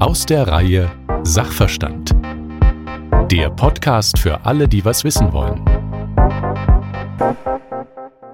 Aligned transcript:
Aus 0.00 0.24
der 0.26 0.48
Reihe 0.48 0.90
Sachverstand. 1.22 2.14
Der 3.30 3.50
Podcast 3.50 4.18
für 4.18 4.46
alle, 4.46 4.68
die 4.68 4.84
was 4.84 5.04
wissen 5.04 5.32
wollen. 5.32 5.64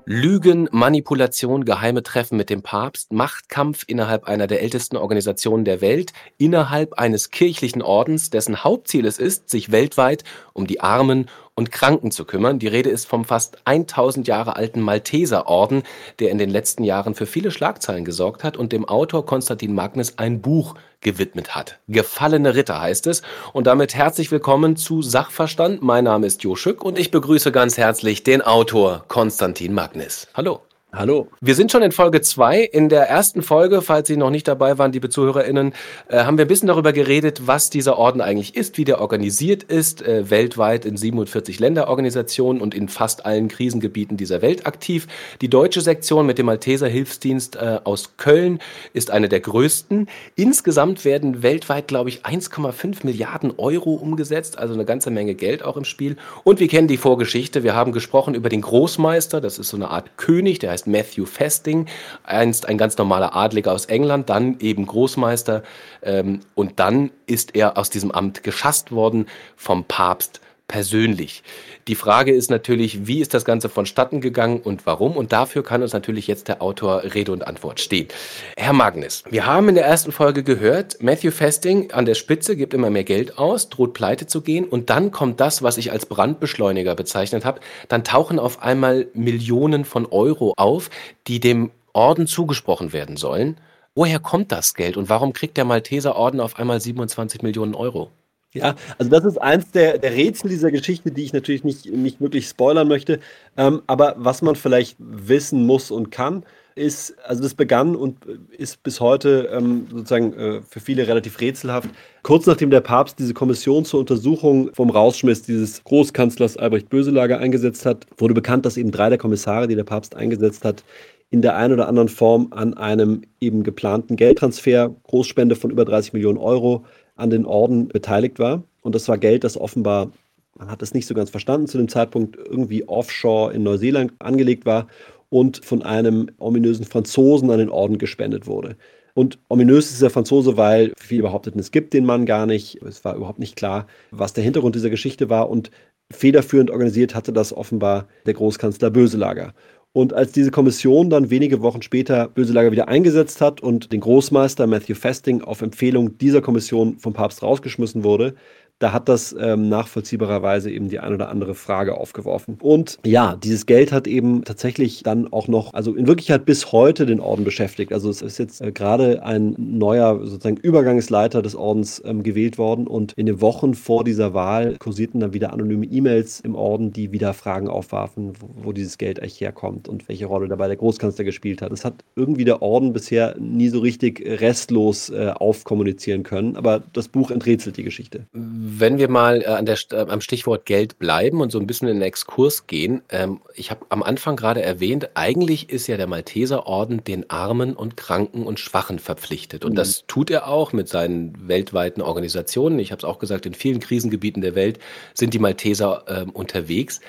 Lügen, 0.06 0.68
Manipulation, 0.70 1.64
geheime 1.64 2.02
Treffen 2.02 2.36
mit 2.36 2.50
dem 2.50 2.62
Papst, 2.62 3.12
Machtkampf 3.12 3.84
innerhalb 3.86 4.24
einer 4.24 4.46
der 4.46 4.62
ältesten 4.62 4.98
Organisationen 4.98 5.64
der 5.64 5.80
Welt, 5.80 6.12
innerhalb 6.36 6.94
eines 6.94 7.30
kirchlichen 7.30 7.80
Ordens, 7.80 8.28
dessen 8.28 8.62
Hauptziel 8.62 9.06
es 9.06 9.18
ist, 9.18 9.48
sich 9.48 9.72
weltweit 9.72 10.22
um 10.52 10.66
die 10.66 10.80
Armen 10.80 11.26
und 11.54 11.70
Kranken 11.70 12.10
zu 12.10 12.24
kümmern. 12.24 12.58
Die 12.58 12.68
Rede 12.68 12.90
ist 12.90 13.06
vom 13.06 13.24
fast 13.24 13.58
1000 13.64 14.26
Jahre 14.26 14.56
alten 14.56 14.80
Malteserorden, 14.80 15.82
der 16.18 16.30
in 16.30 16.38
den 16.38 16.50
letzten 16.50 16.84
Jahren 16.84 17.14
für 17.14 17.26
viele 17.26 17.50
Schlagzeilen 17.50 18.04
gesorgt 18.04 18.44
hat 18.44 18.56
und 18.56 18.72
dem 18.72 18.88
Autor 18.88 19.24
Konstantin 19.26 19.74
Magnus 19.74 20.18
ein 20.18 20.40
Buch 20.40 20.74
gewidmet 21.00 21.54
hat. 21.54 21.78
Gefallene 21.86 22.54
Ritter 22.54 22.80
heißt 22.80 23.06
es. 23.06 23.22
Und 23.52 23.66
damit 23.66 23.94
herzlich 23.94 24.30
willkommen 24.30 24.76
zu 24.76 25.02
Sachverstand. 25.02 25.82
Mein 25.82 26.04
Name 26.04 26.26
ist 26.26 26.42
Jo 26.42 26.56
Schück 26.56 26.84
und 26.84 26.98
ich 26.98 27.10
begrüße 27.10 27.52
ganz 27.52 27.78
herzlich 27.78 28.22
den 28.24 28.42
Autor 28.42 29.04
Konstantin 29.08 29.74
Magnus. 29.74 30.28
Hallo. 30.34 30.60
Hallo. 30.96 31.26
Wir 31.40 31.56
sind 31.56 31.72
schon 31.72 31.82
in 31.82 31.90
Folge 31.90 32.20
2. 32.20 32.60
In 32.60 32.88
der 32.88 33.08
ersten 33.08 33.42
Folge, 33.42 33.82
falls 33.82 34.06
Sie 34.06 34.16
noch 34.16 34.30
nicht 34.30 34.46
dabei 34.46 34.78
waren, 34.78 34.92
liebe 34.92 35.08
ZuhörerInnen, 35.08 35.72
äh, 36.06 36.18
haben 36.18 36.38
wir 36.38 36.44
ein 36.44 36.48
bisschen 36.48 36.68
darüber 36.68 36.92
geredet, 36.92 37.48
was 37.48 37.68
dieser 37.68 37.98
Orden 37.98 38.20
eigentlich 38.20 38.54
ist, 38.54 38.78
wie 38.78 38.84
der 38.84 39.00
organisiert 39.00 39.64
ist, 39.64 40.02
äh, 40.02 40.30
weltweit 40.30 40.84
in 40.84 40.96
47 40.96 41.58
Länderorganisationen 41.58 42.62
und 42.62 42.76
in 42.76 42.88
fast 42.88 43.26
allen 43.26 43.48
Krisengebieten 43.48 44.16
dieser 44.16 44.40
Welt 44.40 44.68
aktiv. 44.68 45.08
Die 45.40 45.50
deutsche 45.50 45.80
Sektion 45.80 46.26
mit 46.26 46.38
dem 46.38 46.46
Malteser 46.46 46.86
Hilfsdienst 46.86 47.56
äh, 47.56 47.80
aus 47.82 48.16
Köln 48.16 48.60
ist 48.92 49.10
eine 49.10 49.28
der 49.28 49.40
größten. 49.40 50.08
Insgesamt 50.36 51.04
werden 51.04 51.42
weltweit, 51.42 51.88
glaube 51.88 52.08
ich, 52.10 52.24
1,5 52.24 53.04
Milliarden 53.04 53.52
Euro 53.56 53.94
umgesetzt, 53.94 54.58
also 54.58 54.74
eine 54.74 54.84
ganze 54.84 55.10
Menge 55.10 55.34
Geld 55.34 55.64
auch 55.64 55.76
im 55.76 55.84
Spiel. 55.84 56.18
Und 56.44 56.60
wir 56.60 56.68
kennen 56.68 56.86
die 56.86 56.98
Vorgeschichte. 56.98 57.64
Wir 57.64 57.74
haben 57.74 57.90
gesprochen 57.90 58.36
über 58.36 58.48
den 58.48 58.60
Großmeister, 58.60 59.40
das 59.40 59.58
ist 59.58 59.70
so 59.70 59.76
eine 59.76 59.90
Art 59.90 60.16
König, 60.16 60.60
der 60.60 60.70
heißt 60.70 60.83
heißt 60.84 60.86
Matthew 60.86 61.26
Festing, 61.26 61.86
einst 62.22 62.66
ein 62.66 62.78
ganz 62.78 62.96
normaler 62.98 63.34
Adliger 63.34 63.72
aus 63.72 63.86
England, 63.86 64.30
dann 64.30 64.58
eben 64.60 64.86
Großmeister 64.86 65.62
ähm, 66.02 66.40
und 66.54 66.78
dann 66.78 67.10
ist 67.26 67.54
er 67.54 67.76
aus 67.78 67.90
diesem 67.90 68.10
Amt 68.10 68.42
geschasst 68.42 68.92
worden 68.92 69.26
vom 69.56 69.84
Papst 69.84 70.40
persönlich. 70.68 71.42
Die 71.88 71.94
Frage 71.94 72.32
ist 72.32 72.50
natürlich, 72.50 73.06
wie 73.06 73.20
ist 73.20 73.34
das 73.34 73.44
Ganze 73.44 73.68
vonstatten 73.68 74.20
gegangen 74.20 74.60
und 74.60 74.86
warum? 74.86 75.16
Und 75.16 75.32
dafür 75.32 75.62
kann 75.62 75.82
uns 75.82 75.92
natürlich 75.92 76.26
jetzt 76.26 76.48
der 76.48 76.62
Autor 76.62 77.02
Rede 77.02 77.32
und 77.32 77.46
Antwort 77.46 77.80
stehen. 77.80 78.08
Herr 78.56 78.72
Magnus, 78.72 79.22
wir 79.28 79.46
haben 79.46 79.68
in 79.68 79.74
der 79.74 79.84
ersten 79.84 80.10
Folge 80.10 80.42
gehört, 80.42 81.02
Matthew 81.02 81.32
Festing 81.32 81.92
an 81.92 82.06
der 82.06 82.14
Spitze 82.14 82.56
gibt 82.56 82.72
immer 82.72 82.90
mehr 82.90 83.04
Geld 83.04 83.38
aus, 83.38 83.68
droht 83.68 83.92
pleite 83.92 84.26
zu 84.26 84.40
gehen 84.40 84.64
und 84.64 84.90
dann 84.90 85.10
kommt 85.10 85.40
das, 85.40 85.62
was 85.62 85.76
ich 85.76 85.92
als 85.92 86.06
Brandbeschleuniger 86.06 86.94
bezeichnet 86.94 87.44
habe. 87.44 87.60
Dann 87.88 88.02
tauchen 88.02 88.38
auf 88.38 88.62
einmal 88.62 89.06
Millionen 89.12 89.84
von 89.84 90.06
Euro 90.06 90.54
auf, 90.56 90.88
die 91.26 91.40
dem 91.40 91.70
Orden 91.92 92.26
zugesprochen 92.26 92.92
werden 92.92 93.16
sollen. 93.16 93.58
Woher 93.94 94.18
kommt 94.18 94.50
das 94.50 94.74
Geld 94.74 94.96
und 94.96 95.08
warum 95.08 95.32
kriegt 95.32 95.56
der 95.56 95.64
Malteser 95.64 96.16
Orden 96.16 96.40
auf 96.40 96.58
einmal 96.58 96.80
27 96.80 97.42
Millionen 97.42 97.74
Euro? 97.74 98.10
Ja, 98.54 98.76
also 98.98 99.10
das 99.10 99.24
ist 99.24 99.38
eins 99.38 99.72
der, 99.72 99.98
der 99.98 100.12
Rätsel 100.12 100.48
dieser 100.48 100.70
Geschichte, 100.70 101.10
die 101.10 101.24
ich 101.24 101.32
natürlich 101.32 101.64
nicht, 101.64 101.86
nicht 101.90 102.20
wirklich 102.20 102.46
spoilern 102.46 102.86
möchte. 102.86 103.18
Ähm, 103.56 103.82
aber 103.88 104.14
was 104.16 104.42
man 104.42 104.54
vielleicht 104.54 104.96
wissen 104.98 105.66
muss 105.66 105.90
und 105.90 106.12
kann, 106.12 106.44
ist, 106.76 107.16
also 107.24 107.42
das 107.42 107.54
begann 107.54 107.94
und 107.94 108.18
ist 108.56 108.82
bis 108.82 109.00
heute 109.00 109.48
ähm, 109.52 109.86
sozusagen 109.90 110.32
äh, 110.34 110.60
für 110.68 110.80
viele 110.80 111.06
relativ 111.06 111.40
rätselhaft. 111.40 111.88
Kurz 112.22 112.46
nachdem 112.46 112.70
der 112.70 112.80
Papst 112.80 113.18
diese 113.18 113.34
Kommission 113.34 113.84
zur 113.84 114.00
Untersuchung 114.00 114.70
vom 114.72 114.90
Rausschmiss 114.90 115.42
dieses 115.42 115.82
Großkanzlers 115.84 116.56
Albrecht 116.56 116.88
Böselager 116.88 117.38
eingesetzt 117.38 117.86
hat, 117.86 118.06
wurde 118.18 118.34
bekannt, 118.34 118.66
dass 118.66 118.76
eben 118.76 118.90
drei 118.90 119.08
der 119.08 119.18
Kommissare, 119.18 119.68
die 119.68 119.76
der 119.76 119.84
Papst 119.84 120.16
eingesetzt 120.16 120.64
hat, 120.64 120.84
in 121.30 121.42
der 121.42 121.56
einen 121.56 121.74
oder 121.74 121.88
anderen 121.88 122.08
Form 122.08 122.48
an 122.50 122.74
einem 122.74 123.22
eben 123.40 123.64
geplanten 123.64 124.14
Geldtransfer, 124.16 124.94
Großspende 125.04 125.56
von 125.56 125.70
über 125.70 125.84
30 125.84 126.12
Millionen 126.12 126.38
Euro 126.38 126.84
an 127.16 127.30
den 127.30 127.46
Orden 127.46 127.88
beteiligt 127.88 128.38
war. 128.38 128.64
Und 128.82 128.94
das 128.94 129.08
war 129.08 129.18
Geld, 129.18 129.44
das 129.44 129.56
offenbar, 129.56 130.12
man 130.56 130.70
hat 130.70 130.82
es 130.82 130.94
nicht 130.94 131.06
so 131.06 131.14
ganz 131.14 131.30
verstanden, 131.30 131.66
zu 131.66 131.78
dem 131.78 131.88
Zeitpunkt 131.88 132.36
irgendwie 132.36 132.86
offshore 132.88 133.52
in 133.52 133.62
Neuseeland 133.62 134.12
angelegt 134.18 134.66
war 134.66 134.88
und 135.30 135.64
von 135.64 135.82
einem 135.82 136.30
ominösen 136.38 136.84
Franzosen 136.84 137.50
an 137.50 137.58
den 137.58 137.70
Orden 137.70 137.98
gespendet 137.98 138.46
wurde. 138.46 138.76
Und 139.14 139.38
ominös 139.48 139.92
ist 139.92 140.02
der 140.02 140.10
Franzose, 140.10 140.56
weil 140.56 140.92
viele 140.96 141.22
behaupteten, 141.22 141.60
es 141.60 141.70
gibt 141.70 141.92
den 141.94 142.04
Mann 142.04 142.26
gar 142.26 142.46
nicht. 142.46 142.82
Es 142.82 143.04
war 143.04 143.14
überhaupt 143.14 143.38
nicht 143.38 143.54
klar, 143.54 143.86
was 144.10 144.32
der 144.32 144.42
Hintergrund 144.42 144.74
dieser 144.74 144.90
Geschichte 144.90 145.30
war. 145.30 145.48
Und 145.48 145.70
federführend 146.10 146.70
organisiert 146.70 147.14
hatte 147.14 147.32
das 147.32 147.52
offenbar 147.52 148.08
der 148.26 148.34
Großkanzler 148.34 148.90
Böselager. 148.90 149.54
Und 149.96 150.12
als 150.12 150.32
diese 150.32 150.50
Kommission 150.50 151.08
dann 151.08 151.30
wenige 151.30 151.62
Wochen 151.62 151.80
später 151.80 152.26
Böselager 152.26 152.72
wieder 152.72 152.88
eingesetzt 152.88 153.40
hat 153.40 153.60
und 153.60 153.92
den 153.92 154.00
Großmeister 154.00 154.66
Matthew 154.66 154.96
Festing 154.96 155.42
auf 155.42 155.62
Empfehlung 155.62 156.18
dieser 156.18 156.42
Kommission 156.42 156.98
vom 156.98 157.12
Papst 157.12 157.44
rausgeschmissen 157.44 158.02
wurde, 158.02 158.34
da 158.80 158.92
hat 158.92 159.08
das 159.08 159.34
ähm, 159.38 159.68
nachvollziehbarerweise 159.68 160.70
eben 160.70 160.88
die 160.88 160.98
ein 160.98 161.14
oder 161.14 161.28
andere 161.28 161.54
Frage 161.54 161.96
aufgeworfen. 161.96 162.58
Und 162.60 162.98
ja, 163.04 163.36
dieses 163.36 163.66
Geld 163.66 163.92
hat 163.92 164.06
eben 164.06 164.44
tatsächlich 164.44 165.02
dann 165.02 165.32
auch 165.32 165.48
noch, 165.48 165.72
also 165.72 165.94
in 165.94 166.06
Wirklichkeit 166.06 166.44
bis 166.44 166.72
heute 166.72 167.06
den 167.06 167.20
Orden 167.20 167.44
beschäftigt. 167.44 167.92
Also 167.92 168.10
es 168.10 168.20
ist 168.20 168.38
jetzt 168.38 168.60
äh, 168.60 168.72
gerade 168.72 169.22
ein 169.24 169.54
neuer 169.58 170.18
sozusagen 170.26 170.56
Übergangsleiter 170.56 171.40
des 171.40 171.54
Ordens 171.54 172.02
ähm, 172.04 172.22
gewählt 172.22 172.58
worden 172.58 172.86
und 172.86 173.12
in 173.12 173.26
den 173.26 173.40
Wochen 173.40 173.74
vor 173.74 174.04
dieser 174.04 174.34
Wahl 174.34 174.76
kursierten 174.78 175.20
dann 175.20 175.32
wieder 175.32 175.52
anonyme 175.52 175.86
E-Mails 175.86 176.40
im 176.40 176.54
Orden, 176.54 176.92
die 176.92 177.12
wieder 177.12 177.32
Fragen 177.32 177.68
aufwarfen, 177.68 178.32
wo, 178.40 178.50
wo 178.64 178.72
dieses 178.72 178.98
Geld 178.98 179.20
eigentlich 179.20 179.40
herkommt 179.40 179.88
und 179.88 180.08
welche 180.08 180.26
Rolle 180.26 180.48
dabei 180.48 180.66
der 180.66 180.76
Großkanzler 180.76 181.24
gespielt 181.24 181.62
hat. 181.62 181.70
Das 181.70 181.84
hat 181.84 182.04
irgendwie 182.16 182.44
der 182.44 182.60
Orden 182.60 182.92
bisher 182.92 183.36
nie 183.38 183.68
so 183.68 183.78
richtig 183.78 184.20
restlos 184.26 185.10
äh, 185.10 185.32
aufkommunizieren 185.34 186.24
können, 186.24 186.56
aber 186.56 186.82
das 186.92 187.08
Buch 187.08 187.30
enträtselt 187.30 187.76
die 187.76 187.84
Geschichte. 187.84 188.26
Wenn 188.66 188.96
wir 188.96 189.10
mal 189.10 189.42
äh, 189.42 189.46
an 189.46 189.66
der, 189.66 189.76
äh, 189.92 190.06
am 190.08 190.22
Stichwort 190.22 190.64
Geld 190.64 190.98
bleiben 190.98 191.42
und 191.42 191.52
so 191.52 191.58
ein 191.58 191.66
bisschen 191.66 191.86
in 191.86 191.96
den 191.96 192.02
Exkurs 192.02 192.66
gehen, 192.66 193.02
ähm, 193.10 193.42
ich 193.54 193.70
habe 193.70 193.84
am 193.90 194.02
Anfang 194.02 194.36
gerade 194.36 194.62
erwähnt, 194.62 195.10
eigentlich 195.12 195.68
ist 195.68 195.86
ja 195.86 195.98
der 195.98 196.06
Malteserorden 196.06 197.04
den 197.04 197.28
Armen 197.28 197.74
und 197.74 197.98
Kranken 197.98 198.46
und 198.46 198.58
Schwachen 198.58 198.98
verpflichtet. 198.98 199.66
Und 199.66 199.72
mhm. 199.72 199.76
das 199.76 200.04
tut 200.06 200.30
er 200.30 200.48
auch 200.48 200.72
mit 200.72 200.88
seinen 200.88 201.46
weltweiten 201.46 202.00
Organisationen. 202.00 202.78
Ich 202.78 202.90
habe 202.90 203.00
es 203.00 203.04
auch 203.04 203.18
gesagt, 203.18 203.44
in 203.44 203.52
vielen 203.52 203.80
Krisengebieten 203.80 204.40
der 204.40 204.54
Welt 204.54 204.78
sind 205.12 205.34
die 205.34 205.38
Malteser 205.38 206.04
äh, 206.06 206.30
unterwegs. 206.30 207.00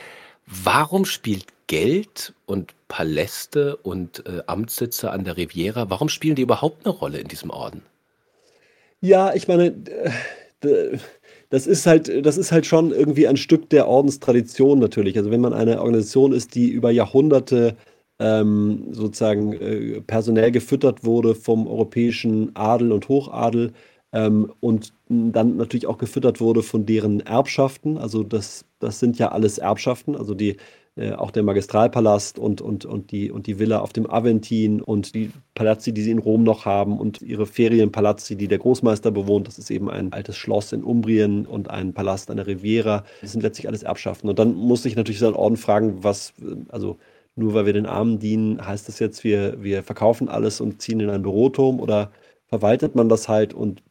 Warum 0.46 1.06
spielt 1.06 1.46
Geld 1.68 2.34
und 2.48 2.74
Paläste 2.90 3.78
und 3.78 4.26
äh, 4.28 4.42
Amtssitze 4.46 5.10
an 5.10 5.24
der 5.24 5.38
Riviera, 5.38 5.90
warum 5.90 6.10
spielen 6.10 6.36
die 6.36 6.42
überhaupt 6.42 6.86
eine 6.86 6.94
Rolle 6.94 7.20
in 7.20 7.30
diesem 7.30 7.50
Orden? 7.50 7.82
Ja, 9.00 9.34
ich 9.34 9.48
meine, 9.48 9.74
das 11.50 11.68
ist 11.68 11.86
halt, 11.86 12.26
das 12.26 12.38
ist 12.38 12.52
halt 12.52 12.66
schon 12.66 12.92
irgendwie 12.92 13.28
ein 13.28 13.38
Stück 13.38 13.70
der 13.70 13.88
Ordenstradition 13.88 14.80
natürlich. 14.80 15.18
Also 15.18 15.32
wenn 15.32 15.42
man 15.42 15.54
eine 15.54 15.80
Organisation 15.80 16.34
ist, 16.34 16.56
die 16.56 16.70
über 16.70 16.92
Jahrhunderte 16.92 17.76
ähm, 18.20 18.88
sozusagen 18.92 19.54
äh, 19.54 20.02
personell 20.02 20.52
gefüttert 20.52 21.04
wurde 21.04 21.36
vom 21.36 21.68
europäischen 21.68 22.56
Adel 22.56 22.92
und 22.92 23.10
Hochadel 23.10 23.74
ähm, 24.14 24.52
und 24.62 24.94
dann 25.10 25.58
natürlich 25.58 25.88
auch 25.88 25.98
gefüttert 25.98 26.40
wurde 26.40 26.64
von 26.64 26.86
deren 26.86 27.20
Erbschaften. 27.20 27.98
Also 27.98 28.24
das, 28.24 28.66
das 28.80 29.00
sind 29.00 29.20
ja 29.20 29.32
alles 29.32 29.58
Erbschaften. 29.58 30.16
Also 30.16 30.34
die 30.34 30.58
äh, 30.98 31.12
auch 31.12 31.32
der 31.32 31.44
Magistralpalast 31.44 32.40
und, 32.40 32.62
und, 32.62 32.86
und, 32.86 33.12
die, 33.12 33.30
und 33.30 33.48
die 33.48 33.60
Villa 33.60 33.80
auf 33.80 33.92
dem 33.92 34.10
Aventin 34.10 34.82
und 34.82 35.14
die 35.14 35.32
Palazzi, 35.54 35.94
die 35.94 36.02
sie 36.02 36.12
in 36.12 36.20
Rom 36.20 36.44
noch 36.44 36.66
haben 36.66 37.00
und 37.00 37.22
ihre 37.22 37.46
Ferienpalazzi, 37.46 38.38
die 38.38 38.48
der 38.48 38.60
Großmeister 38.60 39.12
bewohnt. 39.12 39.48
Das 39.48 39.60
ist 39.60 39.70
eben 39.72 39.90
ein 39.90 40.14
altes 40.14 40.38
Schloss 40.38 40.72
in 40.72 40.84
Umbrien 40.84 41.46
und 41.46 41.70
ein 41.70 41.94
Palast 41.94 42.32
an 42.32 42.38
der 42.38 42.48
Riviera. 42.48 43.04
Das 43.22 43.34
sind 43.34 43.42
letztlich 43.42 43.68
alles 43.68 43.84
Erbschaften. 43.84 44.30
Und 44.30 44.40
dann 44.40 44.56
muss 44.56 44.86
ich 44.86 44.96
natürlich 44.96 45.20
so 45.20 45.28
einen 45.28 45.36
Orden 45.36 45.58
fragen, 45.58 46.04
was, 46.04 46.34
also 46.70 46.98
nur 47.36 47.54
weil 47.54 47.66
wir 47.66 47.74
den 47.74 47.86
Armen 47.86 48.20
dienen, 48.20 48.66
heißt 48.66 48.88
das 48.88 49.00
jetzt, 49.00 49.26
wir, 49.26 49.62
wir 49.62 49.84
verkaufen 49.84 50.30
alles 50.30 50.62
und 50.62 50.82
ziehen 50.82 51.02
in 51.02 51.10
ein 51.10 51.24
Büroturm 51.24 51.82
oder 51.82 52.12
verwaltet 52.48 52.96
man 52.96 53.10
das 53.10 53.28
halt 53.28 53.54
und 53.54 53.84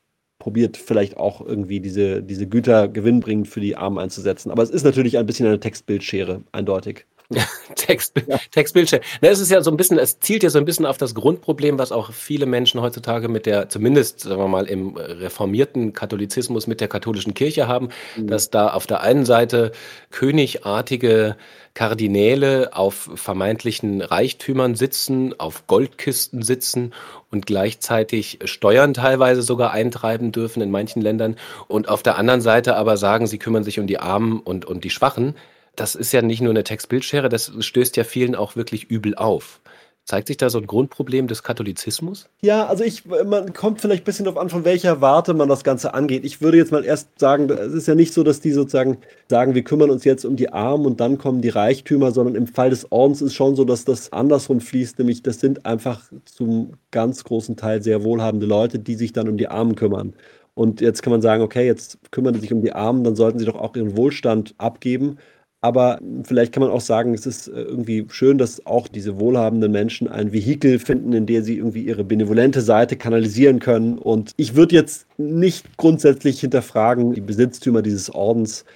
probiert 0.45 0.77
vielleicht 0.77 1.17
auch 1.17 1.41
irgendwie 1.41 1.81
diese, 1.81 2.23
diese 2.23 2.47
Güter 2.47 2.87
gewinnbringend 2.87 3.49
für 3.49 3.61
die 3.61 3.77
Armen 3.77 3.99
einzusetzen. 3.99 4.51
Aber 4.51 4.63
es 4.63 4.69
ist 4.69 4.85
natürlich 4.85 5.17
ein 5.17 5.25
bisschen 5.25 5.47
eine 5.47 5.59
Textbildschere, 5.59 6.43
eindeutig. 6.53 7.07
Text, 7.77 8.15
ja. 8.27 8.39
Textbildschirm. 8.51 9.03
Na, 9.21 9.29
es 9.29 9.41
ist 9.41 9.51
ja 9.51 9.63
so 9.63 9.71
ein 9.71 9.77
bisschen, 9.77 9.99
es 9.99 10.21
zielt 10.21 10.43
ja 10.43 10.51
so 10.51 10.59
ein 10.59 10.65
bisschen 10.65 10.87
auf 10.87 10.99
das 10.99 11.15
Grundproblem, 11.15 11.79
was 11.79 11.91
auch 11.91 12.13
viele 12.13 12.47
Menschen 12.47 12.81
heutzutage 12.81 13.29
mit 13.29 13.47
der, 13.47 13.69
zumindest 13.69 14.21
sagen 14.21 14.41
wir 14.41 14.49
mal 14.49 14.67
im 14.67 14.97
reformierten 14.97 15.93
Katholizismus 15.93 16.67
mit 16.67 16.81
der 16.81 16.89
katholischen 16.89 17.35
Kirche 17.35 17.67
haben, 17.67 17.89
mhm. 18.17 18.27
dass 18.27 18.51
da 18.51 18.69
auf 18.69 18.87
der 18.87 19.01
einen 19.01 19.25
Seite 19.25 19.73
königartige 20.11 21.37
Kardinäle 21.73 22.71
auf 22.73 23.11
vermeintlichen 23.15 24.01
Reichtümern 24.01 24.77
sitzen, 24.77 25.39
auf 25.39 25.67
Goldkisten 25.67 26.43
sitzen 26.43 26.93
und 27.33 27.47
gleichzeitig 27.47 28.39
Steuern 28.45 28.95
teilweise 28.95 29.43
sogar 29.43 29.73
eintreiben 29.73 30.31
dürfen 30.31 30.63
in 30.63 30.71
manchen 30.71 31.03
Ländern 31.03 31.37
und 31.67 31.89
auf 31.89 32.03
der 32.03 32.17
anderen 32.17 32.43
Seite 32.43 32.77
aber 32.77 32.97
sagen, 32.97 33.27
sie 33.27 33.39
kümmern 33.39 33.65
sich 33.65 33.81
um 33.81 33.89
die 33.89 33.99
Armen 33.99 34.39
und, 34.41 34.67
und 34.67 34.85
die 34.85 34.91
Schwachen 34.91 35.35
das 35.77 35.95
ist 35.95 36.13
ja 36.13 36.23
nicht 36.23 36.41
nur 36.41 36.51
eine 36.51 36.65
Textbildschere, 36.65 37.29
das 37.29 37.53
stößt 37.59 37.97
ja 37.97 38.05
vielen 38.05 38.35
auch 38.35 38.57
wirklich 38.57 38.91
übel 38.91 39.15
auf. 39.15 39.61
Zeigt 40.07 40.29
sich 40.29 40.37
da 40.37 40.51
so 40.51 40.59
ein 40.59 40.67
Grundproblem 40.67 41.29
des 41.29 41.43
Katholizismus? 41.43 42.29
Ja, 42.43 42.67
also 42.67 42.85
ich, 42.85 43.07
man 43.07 43.55
kommt 43.55 43.81
vielleicht 43.81 44.03
ein 44.03 44.05
bisschen 44.05 44.27
darauf 44.27 44.39
an, 44.39 44.51
von 44.51 44.67
welcher 44.67 45.01
Warte 45.01 45.33
man 45.33 45.49
das 45.49 45.65
Ganze 45.65 45.95
angeht. 45.95 46.27
Ich 46.27 46.43
würde 46.43 46.59
jetzt 46.59 46.73
mal 46.73 46.85
erst 46.85 47.19
sagen, 47.19 47.49
es 47.49 47.73
ist 47.73 47.89
ja 47.89 47.95
nicht 47.95 48.13
so, 48.13 48.23
dass 48.23 48.41
die 48.41 48.51
sozusagen 48.51 48.99
sagen, 49.31 49.55
wir 49.55 49.65
kümmern 49.65 49.89
uns 49.89 50.05
jetzt 50.05 50.27
um 50.27 50.37
die 50.37 50.53
Armen 50.53 50.85
und 50.85 51.01
dann 51.01 51.17
kommen 51.17 51.41
die 51.41 51.49
Reichtümer, 51.49 52.13
sondern 52.13 52.35
im 52.35 52.47
Fall 52.47 52.69
des 52.69 52.93
Ordens 52.93 53.23
ist 53.23 53.33
schon 53.33 53.57
so, 53.57 53.65
dass 53.65 53.87
das 53.87 54.13
andersrum 54.13 54.61
fließt, 54.61 54.99
nämlich 54.99 55.23
das 55.23 55.41
sind 55.41 55.65
einfach 55.65 56.03
zum 56.27 56.75
ganz 56.91 57.25
großen 57.25 57.57
Teil 57.57 57.83
sehr 57.83 58.05
wohlhabende 58.05 58.45
Leute, 58.45 58.79
die 58.79 58.97
sich 58.97 59.15
dann 59.15 59.27
um 59.27 59.39
die 59.39 59.49
Armen 59.49 59.75
kümmern. 59.75 60.13
Und 60.53 60.83
jetzt 60.83 61.03
kann 61.03 61.13
man 61.13 61.23
sagen, 61.23 61.43
okay, 61.43 61.65
jetzt 61.67 61.99
kümmern 62.11 62.35
sie 62.35 62.41
sich 62.41 62.53
um 62.53 62.61
die 62.61 62.75
Armen, 62.75 63.05
dann 63.05 63.17
sollten 63.17 63.39
sie 63.39 63.47
doch 63.47 63.57
auch 63.57 63.75
ihren 63.75 63.97
Wohlstand 63.97 64.55
abgeben. 64.59 65.17
Aber 65.65 65.99
vielleicht 66.25 66.53
kann 66.53 66.63
man 66.63 66.71
auch 66.71 66.83
sagen, 66.83 67.15
es 67.15 67.25
ist 67.25 67.49
äh, 67.49 67.53
irgendwie 67.63 68.05
schön, 68.11 68.37
dass 68.37 68.67
auch 68.67 68.87
diese 68.87 69.19
wohlhabenden 69.19 69.73
Menschen 69.73 70.09
ein 70.09 70.31
Vehikel 70.31 70.79
finden, 70.79 71.15
in 71.15 71.25
dem 71.25 71.43
sie 71.43 71.57
irgendwie 71.57 71.85
ihre 71.85 72.05
benevolente 72.05 72.61
Seite 72.61 72.97
kanalisieren 72.97 73.61
können. 73.61 73.97
Und 73.97 74.33
ich 74.37 74.57
würde 74.57 74.75
jetzt 74.75 75.07
nicht 75.17 75.79
grundsätzlich 75.79 76.39
hinterfragen, 76.39 77.15
die 77.15 77.23
Besitztümer 77.23 77.81
dieses 77.81 78.11
Ordens. 78.11 78.67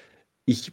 Ich 0.47 0.73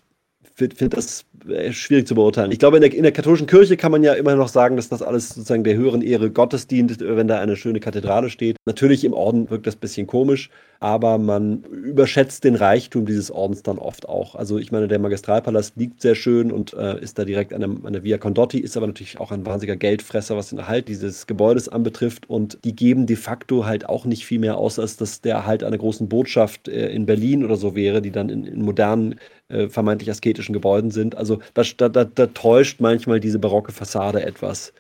finde 0.56 0.78
find 0.78 0.96
das 0.96 1.26
schwierig 1.72 2.08
zu 2.08 2.16
beurteilen. 2.16 2.52
Ich 2.52 2.60
glaube, 2.60 2.78
in 2.78 2.82
der, 2.82 2.94
in 2.94 3.04
der, 3.04 3.12
katholischen 3.12 3.48
Kirche 3.48 3.78
kann 3.78 3.92
man 3.92 4.04
ja 4.04 4.14
immer 4.14 4.36
noch 4.36 4.48
sagen, 4.48 4.76
dass 4.76 4.90
das 4.90 5.02
alles 5.02 5.30
sozusagen 5.30 5.64
der 5.64 5.76
höheren 5.76 6.02
Ehre 6.02 6.30
Gottes 6.30 6.68
dient, 6.68 7.00
wenn 7.00 7.28
da 7.28 7.40
eine 7.40 7.56
schöne 7.56 7.80
Kathedrale 7.80 8.30
steht. 8.30 8.58
Natürlich 8.66 9.04
im 9.04 9.14
Orden 9.14 9.50
wirkt 9.50 9.68
das 9.68 9.76
ein 9.76 9.80
bisschen 9.80 10.08
komisch, 10.08 10.50
aber 10.80 11.18
man 11.18 11.64
überschätzt 11.64 12.44
den 12.44 12.56
Reichtum 12.56 13.06
dieses 13.06 13.32
Ordens 13.32 13.64
dann 13.64 13.80
oft 13.80 14.08
auch. 14.08 14.36
Also 14.36 14.58
ich 14.58 14.72
meine, 14.72 14.88
der 14.88 15.00
Magistralpalast 15.00 15.78
liegt 15.78 16.02
sehr 16.02 16.16
schön 16.16 16.52
und 16.52 16.74
äh, 16.74 17.00
ist 17.02 17.18
da 17.18 17.26
direkt 17.26 17.54
an 17.54 17.62
der, 17.62 17.70
an 17.70 17.94
der 17.94 18.04
Via 18.04 18.18
Condotti, 18.18 18.60
ist 18.60 18.78
aber 18.78 18.88
natürlich 18.88 19.20
auch 19.20 19.32
ein 19.32 19.46
wahnsinniger 19.46 19.78
Geldfresser, 19.78 20.36
was 20.38 20.50
den 20.50 20.60
Erhalt 20.60 20.88
dieses 20.88 21.28
Gebäudes 21.28 21.70
anbetrifft. 21.70 22.30
Und 22.30 22.60
die 22.64 22.76
geben 22.76 23.06
de 23.08 23.16
facto 23.16 23.66
halt 23.66 23.90
auch 23.90 24.06
nicht 24.06 24.26
viel 24.26 24.40
mehr 24.40 24.58
aus, 24.58 24.78
als 24.78 24.98
dass 24.98 25.22
der 25.22 25.36
Erhalt 25.36 25.64
einer 25.64 25.78
großen 25.78 26.08
Botschaft 26.08 26.68
äh, 26.68 26.90
in 26.90 27.06
Berlin 27.06 27.44
oder 27.44 27.56
so 27.56 27.76
wäre, 27.76 28.02
die 28.02 28.12
dann 28.12 28.30
in, 28.30 28.46
in 28.46 28.62
modernen, 28.62 29.16
äh, 29.48 29.70
vermeintlich 29.70 30.10
asketischen 30.10 30.54
Gebäuden 30.54 30.92
sind. 30.92 31.16
Also 31.16 31.25
da, 31.54 31.90
da, 31.90 32.04
da 32.06 32.28
täuscht 32.28 32.80
manchmal 32.80 33.20
diese 33.20 33.40
barocke 33.40 33.72
Fassade 33.72 34.24
etwas. 34.24 34.74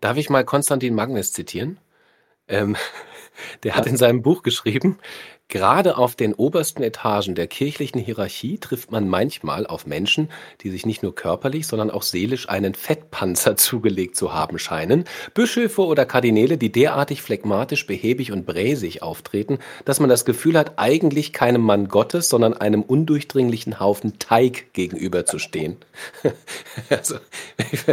Darf 0.00 0.16
ich 0.16 0.30
mal 0.30 0.44
Konstantin 0.44 0.94
Magnes 0.94 1.32
zitieren? 1.32 1.78
Ähm, 2.48 2.76
der 3.62 3.76
hat 3.76 3.86
in 3.86 3.96
seinem 3.96 4.22
Buch 4.22 4.42
geschrieben, 4.42 4.98
Gerade 5.50 5.96
auf 5.96 6.14
den 6.14 6.34
obersten 6.34 6.82
Etagen 6.82 7.34
der 7.34 7.46
kirchlichen 7.46 7.98
Hierarchie 7.98 8.58
trifft 8.58 8.92
man 8.92 9.08
manchmal 9.08 9.66
auf 9.66 9.86
Menschen, 9.86 10.28
die 10.60 10.68
sich 10.68 10.84
nicht 10.84 11.02
nur 11.02 11.14
körperlich, 11.14 11.66
sondern 11.66 11.90
auch 11.90 12.02
seelisch 12.02 12.50
einen 12.50 12.74
Fettpanzer 12.74 13.56
zugelegt 13.56 14.14
zu 14.14 14.34
haben 14.34 14.58
scheinen, 14.58 15.04
Bischöfe 15.32 15.86
oder 15.86 16.04
Kardinäle, 16.04 16.58
die 16.58 16.70
derartig 16.70 17.22
phlegmatisch, 17.22 17.86
behäbig 17.86 18.30
und 18.30 18.44
bräsig 18.44 19.02
auftreten, 19.02 19.58
dass 19.86 20.00
man 20.00 20.10
das 20.10 20.26
Gefühl 20.26 20.58
hat, 20.58 20.72
eigentlich 20.76 21.32
keinem 21.32 21.62
Mann 21.62 21.88
Gottes, 21.88 22.28
sondern 22.28 22.52
einem 22.52 22.82
undurchdringlichen 22.82 23.80
Haufen 23.80 24.18
Teig 24.18 24.74
gegenüberzustehen. 24.74 25.78
also, 26.90 27.16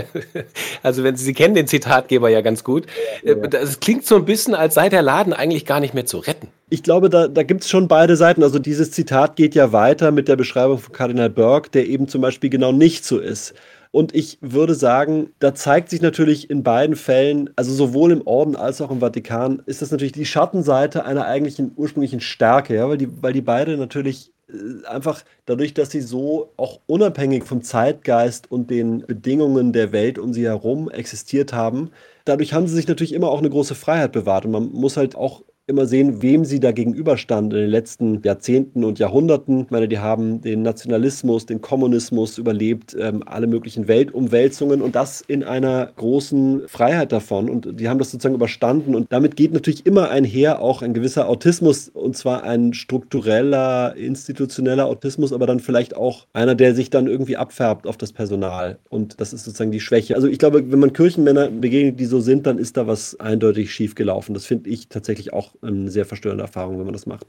also 0.83 1.03
wenn 1.05 1.15
Sie, 1.15 1.23
Sie 1.23 1.33
kennen 1.33 1.55
den 1.55 1.67
Zitatgeber 1.67 2.27
ja 2.27 2.41
ganz 2.41 2.65
gut, 2.65 2.85
es 3.23 3.79
klingt 3.79 4.05
so 4.05 4.17
ein 4.17 4.25
bisschen, 4.25 4.55
als 4.55 4.73
sei 4.73 4.89
der 4.89 5.01
Laden 5.01 5.31
eigentlich 5.31 5.65
gar 5.65 5.79
nicht 5.79 5.93
mehr 5.93 6.05
zu 6.05 6.17
retten. 6.17 6.49
Ich 6.69 6.81
glaube, 6.81 7.09
da, 7.09 7.27
da 7.27 7.43
gibt 7.43 7.61
es 7.61 7.69
schon 7.69 7.87
beide 7.87 8.15
Seiten. 8.15 8.41
Also 8.41 8.57
dieses 8.57 8.91
Zitat 8.91 9.35
geht 9.35 9.53
ja 9.53 9.71
weiter 9.71 10.11
mit 10.11 10.27
der 10.27 10.35
Beschreibung 10.35 10.79
von 10.79 10.93
Kardinal 10.93 11.29
Burke, 11.29 11.69
der 11.69 11.87
eben 11.87 12.07
zum 12.07 12.21
Beispiel 12.21 12.49
genau 12.49 12.71
nicht 12.71 13.05
so 13.05 13.19
ist. 13.19 13.53
Und 13.91 14.13
ich 14.13 14.39
würde 14.41 14.73
sagen, 14.73 15.29
da 15.39 15.55
zeigt 15.55 15.89
sich 15.89 16.01
natürlich 16.01 16.49
in 16.49 16.63
beiden 16.63 16.95
Fällen, 16.95 17.51
also 17.55 17.71
sowohl 17.71 18.11
im 18.11 18.25
Orden 18.25 18.55
als 18.55 18.81
auch 18.81 18.91
im 18.91 18.99
Vatikan, 18.99 19.61
ist 19.67 19.81
das 19.81 19.91
natürlich 19.91 20.11
die 20.11 20.25
Schattenseite 20.25 21.05
einer 21.05 21.25
eigentlichen 21.25 21.71
ursprünglichen 21.77 22.19
Stärke, 22.19 22.75
ja, 22.75 22.89
weil 22.89 22.97
die, 22.97 23.07
weil 23.21 23.31
die 23.31 23.41
beide 23.41 23.77
natürlich 23.77 24.33
äh, 24.49 24.85
einfach 24.87 25.23
dadurch, 25.45 25.73
dass 25.75 25.91
sie 25.91 26.01
so 26.01 26.51
auch 26.57 26.81
unabhängig 26.87 27.45
vom 27.45 27.61
Zeitgeist 27.61 28.51
und 28.51 28.69
den 28.69 29.05
Bedingungen 29.05 29.71
der 29.71 29.93
Welt 29.93 30.19
um 30.19 30.33
sie 30.33 30.45
herum 30.45 30.89
existiert 30.89 31.53
haben, 31.53 31.91
dadurch 32.25 32.53
haben 32.53 32.67
sie 32.67 32.75
sich 32.75 32.87
natürlich 32.89 33.13
immer 33.13 33.29
auch 33.29 33.39
eine 33.39 33.49
große 33.49 33.75
Freiheit 33.75 34.11
bewahrt. 34.11 34.43
Und 34.45 34.51
man 34.51 34.71
muss 34.73 34.97
halt 34.97 35.15
auch 35.15 35.43
immer 35.67 35.87
sehen, 35.87 36.21
wem 36.21 36.45
sie 36.45 36.59
da 36.59 36.71
gegenüberstanden 36.71 37.57
in 37.57 37.65
den 37.65 37.71
letzten 37.71 38.21
Jahrzehnten 38.21 38.83
und 38.83 38.99
Jahrhunderten. 38.99 39.61
Ich 39.61 39.71
meine, 39.71 39.87
die 39.87 39.97
haben 39.97 40.41
den 40.41 40.61
Nationalismus, 40.61 41.47
den 41.47 41.61
Kommunismus 41.61 42.37
überlebt, 42.37 42.95
ähm, 42.99 43.23
alle 43.25 43.47
möglichen 43.47 43.87
Weltumwälzungen 43.87 44.83
und 44.83 44.95
das 44.95 45.21
in 45.21 45.43
einer 45.43 45.91
großen 45.95 46.67
Freiheit 46.67 47.11
davon. 47.11 47.49
Und 47.49 47.79
die 47.79 47.89
haben 47.89 47.97
das 47.97 48.11
sozusagen 48.11 48.35
überstanden. 48.35 48.93
Und 48.93 49.11
damit 49.11 49.35
geht 49.35 49.53
natürlich 49.53 49.87
immer 49.87 50.09
einher 50.11 50.61
auch 50.61 50.83
ein 50.83 50.93
gewisser 50.93 51.27
Autismus, 51.27 51.89
und 51.89 52.15
zwar 52.15 52.43
ein 52.43 52.73
struktureller, 52.73 53.95
institutioneller 53.95 54.85
Autismus, 54.85 55.33
aber 55.33 55.47
dann 55.47 55.59
vielleicht 55.59 55.95
auch 55.95 56.27
einer, 56.33 56.53
der 56.53 56.75
sich 56.75 56.91
dann 56.91 57.07
irgendwie 57.07 57.37
abfärbt 57.37 57.87
auf 57.87 57.97
das 57.97 58.13
Personal. 58.13 58.77
Und 58.89 59.19
das 59.19 59.33
ist 59.33 59.45
sozusagen 59.45 59.71
die 59.71 59.79
Schwäche. 59.79 60.13
Also 60.13 60.27
ich 60.27 60.37
glaube, 60.37 60.71
wenn 60.71 60.79
man 60.79 60.93
Kirchenmänner 60.93 61.49
begegnet, 61.49 61.99
die 61.99 62.05
so 62.05 62.19
sind, 62.19 62.45
dann 62.45 62.59
ist 62.59 62.77
da 62.77 62.85
was 62.85 63.19
eindeutig 63.19 63.73
schiefgelaufen. 63.73 64.35
Das 64.35 64.45
finde 64.45 64.69
ich 64.69 64.89
tatsächlich 64.89 65.33
auch 65.33 65.54
eine 65.61 65.89
sehr 65.89 66.05
verstörende 66.05 66.43
Erfahrung, 66.43 66.77
wenn 66.77 66.85
man 66.85 66.93
das 66.93 67.05
macht. 67.05 67.27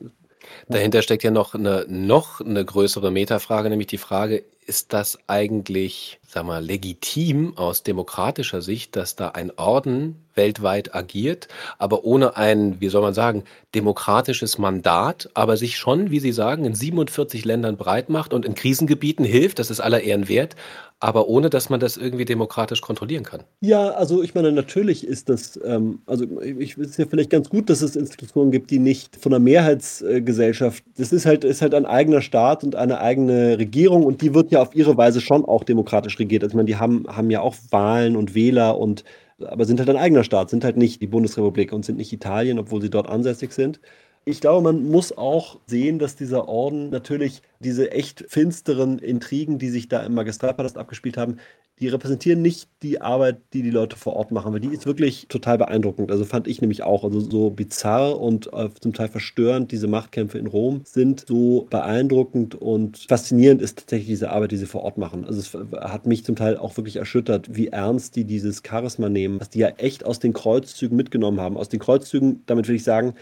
Dahinter 0.68 1.02
steckt 1.02 1.22
ja 1.22 1.30
noch 1.30 1.54
eine, 1.54 1.86
noch 1.88 2.40
eine 2.40 2.64
größere 2.64 3.10
Metafrage, 3.10 3.68
nämlich 3.70 3.88
die 3.88 3.98
Frage, 3.98 4.44
ist 4.66 4.92
das 4.92 5.18
eigentlich, 5.28 6.18
sag 6.26 6.44
mal, 6.44 6.64
legitim 6.64 7.56
aus 7.56 7.84
demokratischer 7.84 8.62
Sicht, 8.62 8.96
dass 8.96 9.14
da 9.14 9.28
ein 9.28 9.52
Orden 9.56 10.24
weltweit 10.34 10.94
agiert, 10.94 11.48
aber 11.78 12.04
ohne 12.04 12.36
ein, 12.36 12.80
wie 12.80 12.88
soll 12.88 13.02
man 13.02 13.14
sagen, 13.14 13.44
demokratisches 13.74 14.58
Mandat, 14.58 15.30
aber 15.34 15.56
sich 15.56 15.76
schon, 15.78 16.10
wie 16.10 16.20
Sie 16.20 16.32
sagen, 16.32 16.64
in 16.64 16.74
47 16.74 17.44
Ländern 17.44 17.76
breit 17.76 18.10
macht 18.10 18.34
und 18.34 18.44
in 18.44 18.54
Krisengebieten 18.54 19.24
hilft, 19.24 19.58
das 19.58 19.70
ist 19.70 19.80
aller 19.80 20.02
Ehren 20.02 20.28
wert, 20.28 20.56
aber 20.98 21.28
ohne, 21.28 21.50
dass 21.50 21.68
man 21.68 21.78
das 21.78 21.96
irgendwie 21.96 22.24
demokratisch 22.24 22.80
kontrollieren 22.80 23.22
kann. 23.22 23.42
Ja, 23.60 23.90
also 23.90 24.22
ich 24.22 24.34
meine, 24.34 24.50
natürlich 24.50 25.06
ist 25.06 25.28
das, 25.28 25.60
ähm, 25.62 26.00
also 26.06 26.24
ich 26.40 26.78
ist 26.78 26.98
ja 26.98 27.06
vielleicht 27.08 27.30
ganz 27.30 27.50
gut, 27.50 27.68
dass 27.68 27.82
es 27.82 27.96
Institutionen 27.96 28.50
gibt, 28.50 28.70
die 28.70 28.78
nicht 28.78 29.16
von 29.16 29.30
der 29.30 29.40
Mehrheitsgesellschaft, 29.40 30.24
das 30.36 31.12
ist 31.12 31.26
halt, 31.26 31.44
ist 31.44 31.62
halt 31.62 31.74
ein 31.74 31.86
eigener 31.86 32.20
Staat 32.20 32.64
und 32.64 32.76
eine 32.76 33.00
eigene 33.00 33.58
Regierung 33.58 34.04
und 34.04 34.22
die 34.22 34.34
wird 34.34 34.50
ja 34.50 34.62
auf 34.62 34.74
ihre 34.74 34.96
Weise 34.96 35.20
schon 35.20 35.44
auch 35.44 35.64
demokratisch 35.64 36.18
regiert. 36.18 36.42
Also 36.42 36.52
ich 36.52 36.56
meine, 36.56 36.66
die 36.66 36.76
haben, 36.76 37.04
haben 37.08 37.30
ja 37.30 37.40
auch 37.40 37.54
Wahlen 37.70 38.16
und 38.16 38.34
Wähler 38.34 38.78
und 38.78 39.04
aber 39.38 39.66
sind 39.66 39.78
halt 39.78 39.90
ein 39.90 39.96
eigener 39.96 40.24
Staat, 40.24 40.50
sind 40.50 40.64
halt 40.64 40.76
nicht 40.76 41.02
die 41.02 41.06
Bundesrepublik 41.06 41.72
und 41.72 41.84
sind 41.84 41.98
nicht 41.98 42.12
Italien, 42.12 42.58
obwohl 42.58 42.80
sie 42.80 42.90
dort 42.90 43.08
ansässig 43.08 43.52
sind. 43.52 43.80
Ich 44.24 44.40
glaube, 44.40 44.62
man 44.62 44.88
muss 44.88 45.16
auch 45.16 45.58
sehen, 45.66 45.98
dass 45.98 46.16
dieser 46.16 46.48
Orden 46.48 46.90
natürlich 46.90 47.42
diese 47.60 47.92
echt 47.92 48.24
finsteren 48.28 48.98
Intrigen, 48.98 49.58
die 49.58 49.68
sich 49.68 49.88
da 49.88 50.02
im 50.02 50.14
Magistralpalast 50.14 50.78
abgespielt 50.78 51.16
haben, 51.16 51.36
die 51.78 51.88
repräsentieren 51.88 52.40
nicht 52.40 52.70
die 52.82 53.02
Arbeit, 53.02 53.38
die 53.52 53.62
die 53.62 53.70
Leute 53.70 53.96
vor 53.96 54.14
Ort 54.14 54.30
machen, 54.30 54.52
weil 54.52 54.60
die 54.60 54.72
ist 54.72 54.86
wirklich 54.86 55.26
total 55.28 55.58
beeindruckend. 55.58 56.10
Also 56.10 56.24
fand 56.24 56.48
ich 56.48 56.62
nämlich 56.62 56.82
auch. 56.82 57.04
Also 57.04 57.20
so 57.20 57.50
bizarr 57.50 58.18
und 58.18 58.50
äh, 58.54 58.70
zum 58.80 58.94
Teil 58.94 59.08
verstörend 59.08 59.72
diese 59.72 59.86
Machtkämpfe 59.86 60.38
in 60.38 60.46
Rom 60.46 60.80
sind, 60.84 61.26
so 61.28 61.66
beeindruckend 61.68 62.54
und 62.54 63.04
faszinierend 63.08 63.60
ist 63.60 63.78
tatsächlich 63.78 64.08
diese 64.08 64.30
Arbeit, 64.30 64.52
die 64.52 64.56
sie 64.56 64.66
vor 64.66 64.84
Ort 64.84 64.96
machen. 64.96 65.26
Also 65.26 65.40
es 65.40 65.54
hat 65.78 66.06
mich 66.06 66.24
zum 66.24 66.34
Teil 66.34 66.56
auch 66.56 66.76
wirklich 66.78 66.96
erschüttert, 66.96 67.54
wie 67.54 67.68
ernst 67.68 68.16
die 68.16 68.24
dieses 68.24 68.62
Charisma 68.66 69.10
nehmen, 69.10 69.38
was 69.38 69.50
die 69.50 69.58
ja 69.58 69.68
echt 69.68 70.06
aus 70.06 70.18
den 70.18 70.32
Kreuzzügen 70.32 70.96
mitgenommen 70.96 71.40
haben. 71.40 71.58
Aus 71.58 71.68
den 71.68 71.80
Kreuzzügen, 71.80 72.42
damit 72.46 72.68
will 72.68 72.76
ich 72.76 72.84
sagen, 72.84 73.14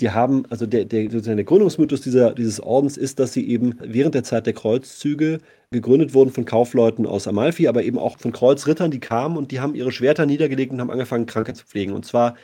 die 0.00 0.10
haben, 0.10 0.44
also 0.50 0.66
der, 0.66 0.84
der, 0.84 1.10
sozusagen 1.10 1.38
der 1.38 1.46
Gründungsmythos 1.46 2.02
dieser, 2.02 2.34
dieses 2.34 2.60
Ordens 2.60 2.96
ist, 2.96 3.18
dass 3.18 3.32
sie 3.32 3.48
eben 3.48 3.78
während 3.82 4.14
der 4.14 4.24
Zeit 4.24 4.46
der 4.46 4.52
Kreuzzüge 4.52 5.38
gegründet 5.70 6.14
wurden 6.14 6.30
von 6.30 6.44
Kaufleuten 6.44 7.06
aus 7.06 7.26
Amalfi, 7.26 7.68
aber 7.68 7.82
eben 7.82 7.98
auch 7.98 8.18
von 8.18 8.32
Kreuzrittern, 8.32 8.90
die 8.90 9.00
kamen 9.00 9.36
und 9.36 9.50
die 9.50 9.60
haben 9.60 9.74
ihre 9.74 9.92
Schwerter 9.92 10.26
niedergelegt 10.26 10.72
und 10.72 10.80
haben 10.80 10.90
angefangen, 10.90 11.26
Kranke 11.26 11.54
zu 11.54 11.64
pflegen. 11.66 11.92
Und 11.92 12.06
zwar 12.06 12.36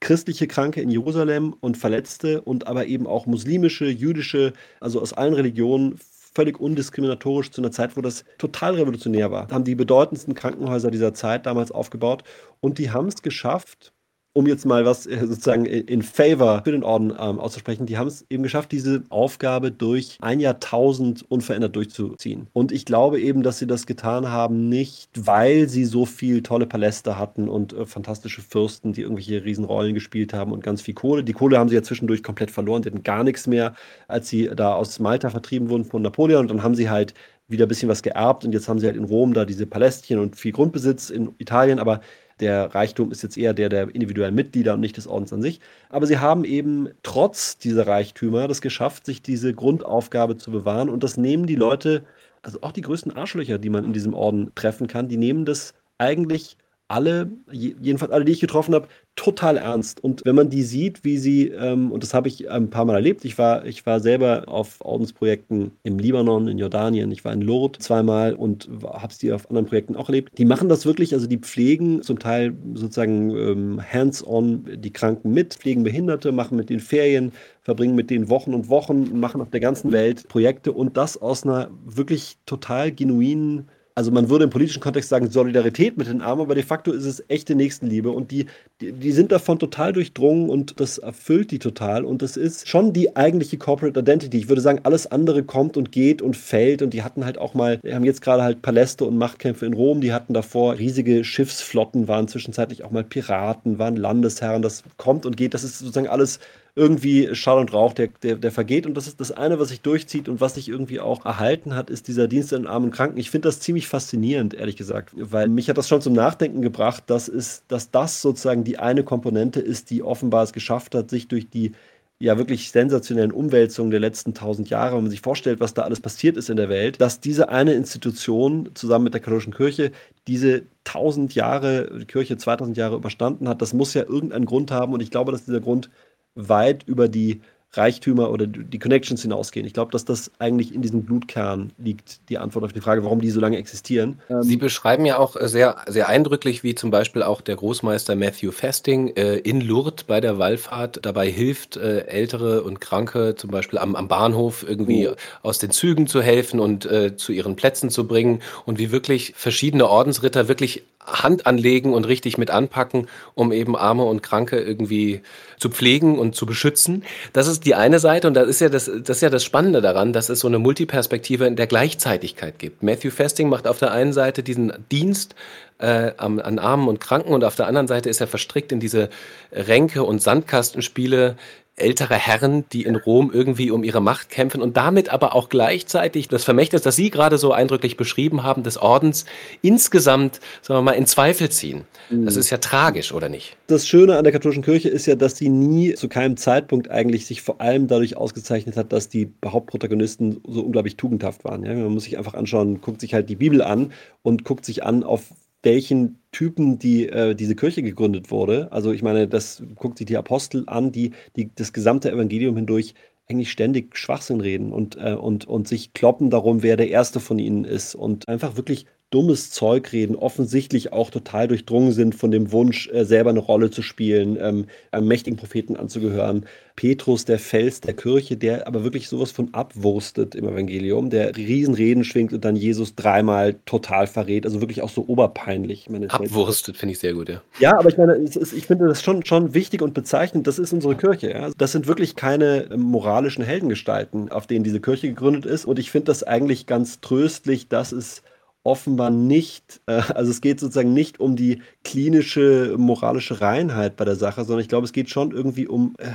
christliche 0.00 0.46
Kranke 0.46 0.80
in 0.80 0.90
Jerusalem 0.90 1.54
und 1.60 1.78
Verletzte 1.78 2.42
und 2.42 2.66
aber 2.66 2.86
eben 2.86 3.06
auch 3.06 3.26
muslimische, 3.26 3.86
jüdische, 3.86 4.52
also 4.80 5.00
aus 5.00 5.12
allen 5.12 5.34
Religionen 5.34 5.98
völlig 6.34 6.58
undiskriminatorisch 6.60 7.50
zu 7.50 7.60
einer 7.60 7.70
Zeit, 7.70 7.96
wo 7.96 8.00
das 8.00 8.24
total 8.38 8.74
revolutionär 8.74 9.30
war. 9.30 9.48
Haben 9.50 9.64
die 9.64 9.76
bedeutendsten 9.76 10.34
Krankenhäuser 10.34 10.90
dieser 10.90 11.14
Zeit 11.14 11.46
damals 11.46 11.70
aufgebaut 11.70 12.24
und 12.60 12.78
die 12.78 12.90
haben 12.90 13.06
es 13.08 13.22
geschafft, 13.22 13.92
um 14.34 14.48
jetzt 14.48 14.66
mal 14.66 14.84
was 14.84 15.06
äh, 15.06 15.26
sozusagen 15.26 15.64
in 15.64 16.02
favor 16.02 16.62
für 16.64 16.72
den 16.72 16.82
Orden 16.82 17.10
ähm, 17.10 17.38
auszusprechen, 17.38 17.86
die 17.86 17.96
haben 17.96 18.08
es 18.08 18.26
eben 18.28 18.42
geschafft, 18.42 18.72
diese 18.72 19.04
Aufgabe 19.08 19.70
durch 19.70 20.18
ein 20.20 20.40
Jahrtausend 20.40 21.24
unverändert 21.30 21.76
durchzuziehen. 21.76 22.48
Und 22.52 22.72
ich 22.72 22.84
glaube 22.84 23.20
eben, 23.20 23.44
dass 23.44 23.60
sie 23.60 23.66
das 23.68 23.86
getan 23.86 24.28
haben, 24.28 24.68
nicht 24.68 25.08
weil 25.14 25.68
sie 25.68 25.84
so 25.84 26.04
viel 26.04 26.42
tolle 26.42 26.66
Paläste 26.66 27.16
hatten 27.16 27.48
und 27.48 27.72
äh, 27.72 27.86
fantastische 27.86 28.42
Fürsten, 28.42 28.92
die 28.92 29.02
irgendwelche 29.02 29.44
Riesenrollen 29.44 29.94
gespielt 29.94 30.34
haben 30.34 30.52
und 30.52 30.64
ganz 30.64 30.82
viel 30.82 30.94
Kohle. 30.94 31.22
Die 31.22 31.32
Kohle 31.32 31.58
haben 31.58 31.68
sie 31.68 31.76
ja 31.76 31.82
zwischendurch 31.82 32.24
komplett 32.24 32.50
verloren, 32.50 32.82
die 32.82 32.90
hatten 32.90 33.04
gar 33.04 33.22
nichts 33.22 33.46
mehr, 33.46 33.74
als 34.08 34.28
sie 34.28 34.50
da 34.54 34.74
aus 34.74 34.98
Malta 34.98 35.30
vertrieben 35.30 35.70
wurden 35.70 35.84
von 35.84 36.02
Napoleon. 36.02 36.40
Und 36.40 36.48
dann 36.48 36.62
haben 36.64 36.74
sie 36.74 36.90
halt 36.90 37.14
wieder 37.46 37.66
ein 37.66 37.68
bisschen 37.68 37.88
was 37.88 38.02
geerbt 38.02 38.44
und 38.44 38.52
jetzt 38.52 38.68
haben 38.68 38.80
sie 38.80 38.86
halt 38.86 38.96
in 38.96 39.04
Rom 39.04 39.34
da 39.34 39.44
diese 39.44 39.66
Palästchen 39.66 40.18
und 40.18 40.34
viel 40.34 40.52
Grundbesitz 40.52 41.10
in 41.10 41.34
Italien, 41.38 41.78
aber 41.78 42.00
der 42.40 42.74
Reichtum 42.74 43.10
ist 43.12 43.22
jetzt 43.22 43.36
eher 43.36 43.54
der 43.54 43.68
der 43.68 43.94
individuellen 43.94 44.34
Mitglieder 44.34 44.74
und 44.74 44.80
nicht 44.80 44.96
des 44.96 45.06
Ordens 45.06 45.32
an 45.32 45.42
sich. 45.42 45.60
Aber 45.88 46.06
sie 46.06 46.18
haben 46.18 46.44
eben 46.44 46.88
trotz 47.02 47.58
dieser 47.58 47.86
Reichtümer 47.86 48.48
das 48.48 48.60
geschafft, 48.60 49.06
sich 49.06 49.22
diese 49.22 49.54
Grundaufgabe 49.54 50.36
zu 50.36 50.50
bewahren. 50.50 50.88
Und 50.88 51.04
das 51.04 51.16
nehmen 51.16 51.46
die 51.46 51.56
Leute, 51.56 52.04
also 52.42 52.58
auch 52.62 52.72
die 52.72 52.82
größten 52.82 53.12
Arschlöcher, 53.12 53.58
die 53.58 53.70
man 53.70 53.84
in 53.84 53.92
diesem 53.92 54.14
Orden 54.14 54.52
treffen 54.54 54.86
kann, 54.86 55.08
die 55.08 55.16
nehmen 55.16 55.44
das 55.44 55.74
eigentlich 55.98 56.56
alle, 56.88 57.30
jedenfalls 57.50 58.12
alle, 58.12 58.24
die 58.24 58.32
ich 58.32 58.40
getroffen 58.40 58.74
habe, 58.74 58.88
total 59.16 59.56
ernst. 59.56 60.02
Und 60.02 60.22
wenn 60.24 60.34
man 60.34 60.50
die 60.50 60.62
sieht, 60.62 61.04
wie 61.04 61.18
sie, 61.18 61.48
ähm, 61.48 61.92
und 61.92 62.02
das 62.02 62.12
habe 62.12 62.28
ich 62.28 62.50
ein 62.50 62.68
paar 62.68 62.84
Mal 62.84 62.96
erlebt, 62.96 63.24
ich 63.24 63.38
war, 63.38 63.64
ich 63.64 63.86
war 63.86 64.00
selber 64.00 64.44
auf 64.48 64.80
Ordensprojekten 64.80 65.72
im 65.82 65.98
Libanon, 65.98 66.48
in 66.48 66.58
Jordanien, 66.58 67.10
ich 67.10 67.24
war 67.24 67.32
in 67.32 67.40
Lourdes 67.40 67.84
zweimal 67.84 68.34
und 68.34 68.68
habe 68.82 69.12
es 69.12 69.18
die 69.18 69.32
auf 69.32 69.48
anderen 69.48 69.66
Projekten 69.66 69.96
auch 69.96 70.08
erlebt. 70.08 70.36
Die 70.36 70.44
machen 70.44 70.68
das 70.68 70.84
wirklich, 70.84 71.14
also 71.14 71.26
die 71.26 71.38
pflegen 71.38 72.02
zum 72.02 72.18
Teil 72.18 72.54
sozusagen 72.74 73.30
ähm, 73.30 73.80
hands-on 73.80 74.68
die 74.76 74.92
Kranken 74.92 75.32
mit, 75.32 75.54
pflegen 75.54 75.84
Behinderte, 75.84 76.32
machen 76.32 76.56
mit 76.56 76.70
den 76.70 76.80
Ferien, 76.80 77.32
verbringen 77.62 77.94
mit 77.94 78.10
denen 78.10 78.28
Wochen 78.28 78.52
und 78.52 78.68
Wochen, 78.68 79.18
machen 79.18 79.40
auf 79.40 79.50
der 79.50 79.60
ganzen 79.60 79.92
Welt 79.92 80.28
Projekte 80.28 80.72
und 80.72 80.96
das 80.96 81.20
aus 81.20 81.44
einer 81.44 81.70
wirklich 81.84 82.36
total 82.46 82.92
genuinen 82.92 83.68
also 83.96 84.10
man 84.10 84.28
würde 84.28 84.44
im 84.44 84.50
politischen 84.50 84.80
Kontext 84.80 85.08
sagen 85.08 85.30
Solidarität 85.30 85.96
mit 85.96 86.08
den 86.08 86.20
Armen, 86.20 86.42
aber 86.42 86.56
de 86.56 86.64
facto 86.64 86.90
ist 86.90 87.04
es 87.04 87.22
echte 87.28 87.54
Nächstenliebe. 87.54 88.10
Und 88.10 88.32
die, 88.32 88.46
die, 88.80 88.92
die, 88.92 89.12
sind 89.12 89.30
davon 89.30 89.60
total 89.60 89.92
durchdrungen 89.92 90.50
und 90.50 90.80
das 90.80 90.98
erfüllt 90.98 91.52
die 91.52 91.60
total. 91.60 92.04
Und 92.04 92.20
das 92.20 92.36
ist 92.36 92.68
schon 92.68 92.92
die 92.92 93.14
eigentliche 93.14 93.56
Corporate 93.56 94.00
Identity. 94.00 94.38
Ich 94.38 94.48
würde 94.48 94.62
sagen, 94.62 94.80
alles 94.82 95.06
andere 95.06 95.44
kommt 95.44 95.76
und 95.76 95.92
geht 95.92 96.22
und 96.22 96.36
fällt. 96.36 96.82
Und 96.82 96.92
die 96.92 97.04
hatten 97.04 97.24
halt 97.24 97.38
auch 97.38 97.54
mal, 97.54 97.78
haben 97.86 98.04
jetzt 98.04 98.20
gerade 98.20 98.42
halt 98.42 98.62
Paläste 98.62 99.04
und 99.04 99.16
Machtkämpfe 99.16 99.64
in 99.64 99.74
Rom, 99.74 100.00
die 100.00 100.12
hatten 100.12 100.34
davor 100.34 100.76
riesige 100.76 101.22
Schiffsflotten, 101.22 102.08
waren 102.08 102.26
zwischenzeitlich 102.26 102.82
auch 102.82 102.90
mal 102.90 103.04
Piraten, 103.04 103.78
waren 103.78 103.96
Landesherren, 103.96 104.62
das 104.62 104.82
kommt 104.96 105.24
und 105.24 105.36
geht, 105.36 105.54
das 105.54 105.62
ist 105.62 105.78
sozusagen 105.78 106.08
alles 106.08 106.40
irgendwie 106.76 107.34
Schall 107.34 107.58
und 107.58 107.72
Rauch, 107.72 107.92
der, 107.92 108.08
der, 108.22 108.36
der 108.36 108.50
vergeht. 108.50 108.86
Und 108.86 108.94
das 108.96 109.06
ist 109.06 109.20
das 109.20 109.30
eine, 109.30 109.60
was 109.60 109.68
sich 109.68 109.80
durchzieht 109.80 110.28
und 110.28 110.40
was 110.40 110.54
sich 110.54 110.68
irgendwie 110.68 110.98
auch 110.98 111.24
erhalten 111.24 111.76
hat, 111.76 111.88
ist 111.88 112.08
dieser 112.08 112.26
Dienst 112.26 112.52
an 112.52 112.66
armen 112.66 112.90
Kranken. 112.90 113.18
Ich 113.18 113.30
finde 113.30 113.48
das 113.48 113.60
ziemlich 113.60 113.86
faszinierend, 113.86 114.54
ehrlich 114.54 114.76
gesagt, 114.76 115.10
weil 115.14 115.48
mich 115.48 115.68
hat 115.68 115.78
das 115.78 115.88
schon 115.88 116.00
zum 116.00 116.14
Nachdenken 116.14 116.62
gebracht, 116.62 117.04
dass, 117.06 117.28
es, 117.28 117.62
dass 117.68 117.92
das 117.92 118.20
sozusagen 118.20 118.64
die 118.64 118.78
eine 118.78 119.04
Komponente 119.04 119.60
ist, 119.60 119.90
die 119.90 120.02
offenbar 120.02 120.42
es 120.42 120.52
geschafft 120.52 120.94
hat, 120.96 121.10
sich 121.10 121.28
durch 121.28 121.48
die 121.48 121.72
ja 122.18 122.38
wirklich 122.38 122.70
sensationellen 122.70 123.32
Umwälzungen 123.32 123.90
der 123.90 124.00
letzten 124.00 124.34
tausend 124.34 124.70
Jahre, 124.70 124.96
wenn 124.96 125.02
man 125.02 125.10
sich 125.10 125.20
vorstellt, 125.20 125.60
was 125.60 125.74
da 125.74 125.82
alles 125.82 126.00
passiert 126.00 126.36
ist 126.36 126.48
in 126.48 126.56
der 126.56 126.68
Welt, 126.68 127.00
dass 127.00 127.20
diese 127.20 127.48
eine 127.50 127.74
Institution 127.74 128.70
zusammen 128.74 129.04
mit 129.04 129.14
der 129.14 129.20
katholischen 129.20 129.52
Kirche 129.52 129.92
diese 130.26 130.62
tausend 130.84 131.34
Jahre, 131.34 131.98
die 132.00 132.06
Kirche 132.06 132.36
2000 132.36 132.76
Jahre 132.76 132.96
überstanden 132.96 133.48
hat, 133.48 133.60
das 133.62 133.74
muss 133.74 133.94
ja 133.94 134.02
irgendeinen 134.02 134.46
Grund 134.46 134.70
haben 134.70 134.92
und 134.92 135.02
ich 135.02 135.10
glaube, 135.10 135.32
dass 135.32 135.44
dieser 135.44 135.60
Grund 135.60 135.90
weit 136.34 136.82
über 136.84 137.08
die 137.08 137.40
Reichtümer 137.76 138.30
oder 138.30 138.46
die 138.46 138.78
Connections 138.78 139.22
hinausgehen. 139.22 139.66
Ich 139.66 139.72
glaube, 139.72 139.92
dass 139.92 140.04
das 140.04 140.30
eigentlich 140.38 140.74
in 140.74 140.82
diesem 140.82 141.04
Blutkern 141.04 141.72
liegt, 141.78 142.28
die 142.28 142.38
Antwort 142.38 142.64
auf 142.64 142.72
die 142.72 142.80
Frage, 142.80 143.04
warum 143.04 143.20
die 143.20 143.30
so 143.30 143.40
lange 143.40 143.56
existieren. 143.56 144.20
Ähm, 144.28 144.42
Sie 144.42 144.56
beschreiben 144.56 145.04
ja 145.04 145.18
auch 145.18 145.36
sehr, 145.40 145.76
sehr 145.86 146.08
eindrücklich, 146.08 146.62
wie 146.62 146.74
zum 146.74 146.90
Beispiel 146.90 147.22
auch 147.22 147.40
der 147.40 147.56
Großmeister 147.56 148.14
Matthew 148.16 148.52
Festing 148.52 149.08
äh, 149.16 149.36
in 149.36 149.60
Lourdes 149.60 150.04
bei 150.04 150.20
der 150.20 150.38
Wallfahrt 150.38 151.00
dabei 151.02 151.30
hilft, 151.30 151.76
äh, 151.76 152.00
Ältere 152.06 152.62
und 152.62 152.80
Kranke 152.80 153.34
zum 153.36 153.50
Beispiel 153.50 153.78
am, 153.78 153.96
am 153.96 154.08
Bahnhof 154.08 154.64
irgendwie 154.66 155.08
oh. 155.08 155.14
aus 155.42 155.58
den 155.58 155.70
Zügen 155.70 156.06
zu 156.06 156.22
helfen 156.22 156.60
und 156.60 156.86
äh, 156.86 157.16
zu 157.16 157.32
ihren 157.32 157.56
Plätzen 157.56 157.90
zu 157.90 158.06
bringen 158.06 158.42
und 158.66 158.78
wie 158.78 158.92
wirklich 158.92 159.34
verschiedene 159.36 159.88
Ordensritter 159.88 160.48
wirklich 160.48 160.84
Hand 161.06 161.46
anlegen 161.46 161.92
und 161.92 162.06
richtig 162.06 162.38
mit 162.38 162.50
anpacken, 162.50 163.08
um 163.34 163.52
eben 163.52 163.76
Arme 163.76 164.04
und 164.04 164.22
Kranke 164.22 164.58
irgendwie 164.58 165.20
zu 165.58 165.68
pflegen 165.68 166.18
und 166.18 166.34
zu 166.34 166.46
beschützen. 166.46 167.04
Das 167.32 167.46
ist 167.46 167.64
die 167.64 167.74
eine 167.74 167.98
Seite 167.98 168.26
und 168.26 168.34
das 168.34 168.48
ist 168.48 168.60
ja 168.60 168.68
das, 168.68 168.86
das 168.86 169.18
ist 169.18 169.22
ja 169.22 169.30
das 169.30 169.44
Spannende 169.44 169.80
daran, 169.80 170.12
dass 170.12 170.28
es 170.28 170.40
so 170.40 170.48
eine 170.48 170.58
Multiperspektive 170.58 171.46
in 171.46 171.56
der 171.56 171.66
Gleichzeitigkeit 171.66 172.58
gibt. 172.58 172.82
Matthew 172.82 173.10
Festing 173.10 173.48
macht 173.48 173.66
auf 173.66 173.78
der 173.78 173.92
einen 173.92 174.12
Seite 174.12 174.42
diesen 174.42 174.72
Dienst 174.90 175.34
äh, 175.78 176.12
an, 176.16 176.40
an 176.40 176.58
Armen 176.58 176.88
und 176.88 177.00
Kranken 177.00 177.32
und 177.32 177.44
auf 177.44 177.56
der 177.56 177.66
anderen 177.66 177.88
Seite 177.88 178.08
ist 178.08 178.20
er 178.20 178.26
verstrickt 178.26 178.72
in 178.72 178.80
diese 178.80 179.10
Ränke 179.52 180.04
und 180.04 180.22
Sandkastenspiele, 180.22 181.36
ältere 181.76 182.14
Herren, 182.14 182.64
die 182.72 182.84
in 182.84 182.94
Rom 182.94 183.32
irgendwie 183.32 183.70
um 183.72 183.82
ihre 183.82 184.00
Macht 184.00 184.30
kämpfen 184.30 184.62
und 184.62 184.76
damit 184.76 185.08
aber 185.08 185.34
auch 185.34 185.48
gleichzeitig 185.48 186.28
das 186.28 186.44
Vermächtnis, 186.44 186.82
das 186.82 186.94
Sie 186.94 187.10
gerade 187.10 187.36
so 187.36 187.52
eindrücklich 187.52 187.96
beschrieben 187.96 188.44
haben, 188.44 188.62
des 188.62 188.78
Ordens 188.78 189.24
insgesamt, 189.60 190.40
sagen 190.62 190.78
wir 190.78 190.82
mal, 190.82 190.92
in 190.92 191.06
Zweifel 191.06 191.48
ziehen. 191.48 191.84
Das 192.10 192.34
mhm. 192.34 192.40
ist 192.40 192.50
ja 192.50 192.58
tragisch, 192.58 193.12
oder 193.12 193.28
nicht? 193.28 193.56
Das 193.66 193.88
Schöne 193.88 194.16
an 194.16 194.24
der 194.24 194.32
katholischen 194.32 194.62
Kirche 194.62 194.88
ist 194.88 195.06
ja, 195.06 195.16
dass 195.16 195.36
sie 195.36 195.48
nie 195.48 195.94
zu 195.94 196.08
keinem 196.08 196.36
Zeitpunkt 196.36 196.90
eigentlich 196.90 197.26
sich 197.26 197.42
vor 197.42 197.60
allem 197.60 197.88
dadurch 197.88 198.16
ausgezeichnet 198.16 198.76
hat, 198.76 198.92
dass 198.92 199.08
die 199.08 199.32
Hauptprotagonisten 199.44 200.42
so 200.46 200.60
unglaublich 200.60 200.96
tugendhaft 200.96 201.44
waren. 201.44 201.64
Ja? 201.64 201.74
Man 201.74 201.92
muss 201.92 202.04
sich 202.04 202.18
einfach 202.18 202.34
anschauen, 202.34 202.80
guckt 202.82 203.00
sich 203.00 203.14
halt 203.14 203.28
die 203.28 203.36
Bibel 203.36 203.62
an 203.62 203.92
und 204.22 204.44
guckt 204.44 204.64
sich 204.64 204.84
an, 204.84 205.02
auf 205.02 205.22
welchen 205.64 206.18
Typen 206.32 206.78
die, 206.78 207.08
äh, 207.08 207.34
diese 207.34 207.56
Kirche 207.56 207.82
gegründet 207.82 208.30
wurde. 208.30 208.70
Also 208.72 208.92
ich 208.92 209.02
meine, 209.02 209.28
das 209.28 209.62
guckt 209.76 209.98
sich 209.98 210.06
die 210.06 210.16
Apostel 210.16 210.64
an, 210.66 210.92
die, 210.92 211.12
die 211.36 211.50
das 211.54 211.72
gesamte 211.72 212.10
Evangelium 212.10 212.56
hindurch 212.56 212.94
eigentlich 213.28 213.50
ständig 213.50 213.96
Schwachsinn 213.96 214.40
reden 214.40 214.72
und, 214.72 214.96
äh, 214.96 215.14
und, 215.14 215.46
und 215.46 215.66
sich 215.66 215.94
kloppen 215.94 216.30
darum, 216.30 216.62
wer 216.62 216.76
der 216.76 216.90
Erste 216.90 217.20
von 217.20 217.38
ihnen 217.38 217.64
ist 217.64 217.94
und 217.94 218.28
einfach 218.28 218.56
wirklich 218.56 218.86
dummes 219.10 219.50
Zeug 219.50 219.92
reden, 219.92 220.16
offensichtlich 220.16 220.92
auch 220.92 221.10
total 221.10 221.46
durchdrungen 221.46 221.92
sind 221.92 222.16
von 222.16 222.32
dem 222.32 222.50
Wunsch, 222.50 222.88
äh, 222.88 223.04
selber 223.04 223.30
eine 223.30 223.38
Rolle 223.38 223.70
zu 223.70 223.80
spielen, 223.80 224.36
ähm, 224.40 224.66
einem 224.90 225.06
mächtigen 225.06 225.38
Propheten 225.38 225.76
anzugehören. 225.76 226.46
Petrus, 226.74 227.24
der 227.24 227.38
Fels 227.38 227.80
der 227.80 227.94
Kirche, 227.94 228.36
der 228.36 228.66
aber 228.66 228.82
wirklich 228.82 229.08
sowas 229.08 229.30
von 229.30 229.54
abwurstet 229.54 230.34
im 230.34 230.48
Evangelium, 230.48 231.10
der 231.10 231.36
Riesenreden 231.36 232.02
schwingt 232.02 232.32
und 232.32 232.44
dann 232.44 232.56
Jesus 232.56 232.96
dreimal 232.96 233.54
total 233.64 234.08
verrät, 234.08 234.44
also 234.44 234.60
wirklich 234.60 234.82
auch 234.82 234.88
so 234.88 235.04
oberpeinlich. 235.06 235.88
Meine, 235.88 236.10
abwurstet 236.10 236.76
finde 236.76 236.94
ich 236.94 236.98
sehr 236.98 237.14
gut, 237.14 237.28
ja. 237.28 237.40
Ja, 237.60 237.78
aber 237.78 237.90
ich 237.90 237.96
meine, 237.96 238.14
ist, 238.14 238.52
ich 238.52 238.66
finde 238.66 238.88
das 238.88 239.02
schon, 239.02 239.24
schon 239.24 239.54
wichtig 239.54 239.82
und 239.82 239.94
bezeichnend, 239.94 240.48
das 240.48 240.58
ist 240.58 240.72
unsere 240.72 240.96
Kirche. 240.96 241.30
Ja? 241.30 241.50
Das 241.56 241.70
sind 241.70 241.86
wirklich 241.86 242.16
keine 242.16 242.68
ähm, 242.72 242.80
moralischen 242.80 243.44
Heldengestalten, 243.44 244.32
auf 244.32 244.48
denen 244.48 244.64
diese 244.64 244.80
Kirche 244.80 245.06
gegründet 245.06 245.46
ist 245.46 245.66
und 245.66 245.78
ich 245.78 245.92
finde 245.92 246.06
das 246.06 246.24
eigentlich 246.24 246.66
ganz 246.66 247.00
tröstlich, 247.00 247.68
dass 247.68 247.92
es 247.92 248.22
offenbar 248.64 249.10
nicht, 249.10 249.80
äh, 249.86 249.92
also 250.14 250.30
es 250.30 250.40
geht 250.40 250.58
sozusagen 250.58 250.92
nicht 250.92 251.20
um 251.20 251.36
die 251.36 251.62
klinische 251.84 252.74
moralische 252.76 253.40
Reinheit 253.40 253.96
bei 253.96 254.04
der 254.04 254.16
Sache, 254.16 254.44
sondern 254.44 254.62
ich 254.62 254.68
glaube, 254.68 254.86
es 254.86 254.92
geht 254.92 255.10
schon 255.10 255.30
irgendwie 255.30 255.68
um, 255.68 255.94
äh, 255.98 256.08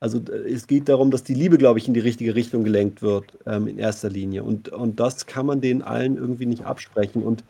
also 0.00 0.18
äh, 0.18 0.50
es 0.50 0.66
geht 0.66 0.88
darum, 0.88 1.10
dass 1.10 1.22
die 1.22 1.34
Liebe, 1.34 1.58
glaube 1.58 1.78
ich, 1.78 1.86
in 1.86 1.94
die 1.94 2.00
richtige 2.00 2.34
Richtung 2.34 2.64
gelenkt 2.64 3.02
wird, 3.02 3.38
ähm, 3.46 3.68
in 3.68 3.78
erster 3.78 4.08
Linie. 4.08 4.42
Und, 4.42 4.70
und 4.70 4.98
das 4.98 5.26
kann 5.26 5.46
man 5.46 5.60
denen 5.60 5.82
allen 5.82 6.16
irgendwie 6.16 6.46
nicht 6.46 6.64
absprechen. 6.64 7.22
Und 7.22 7.44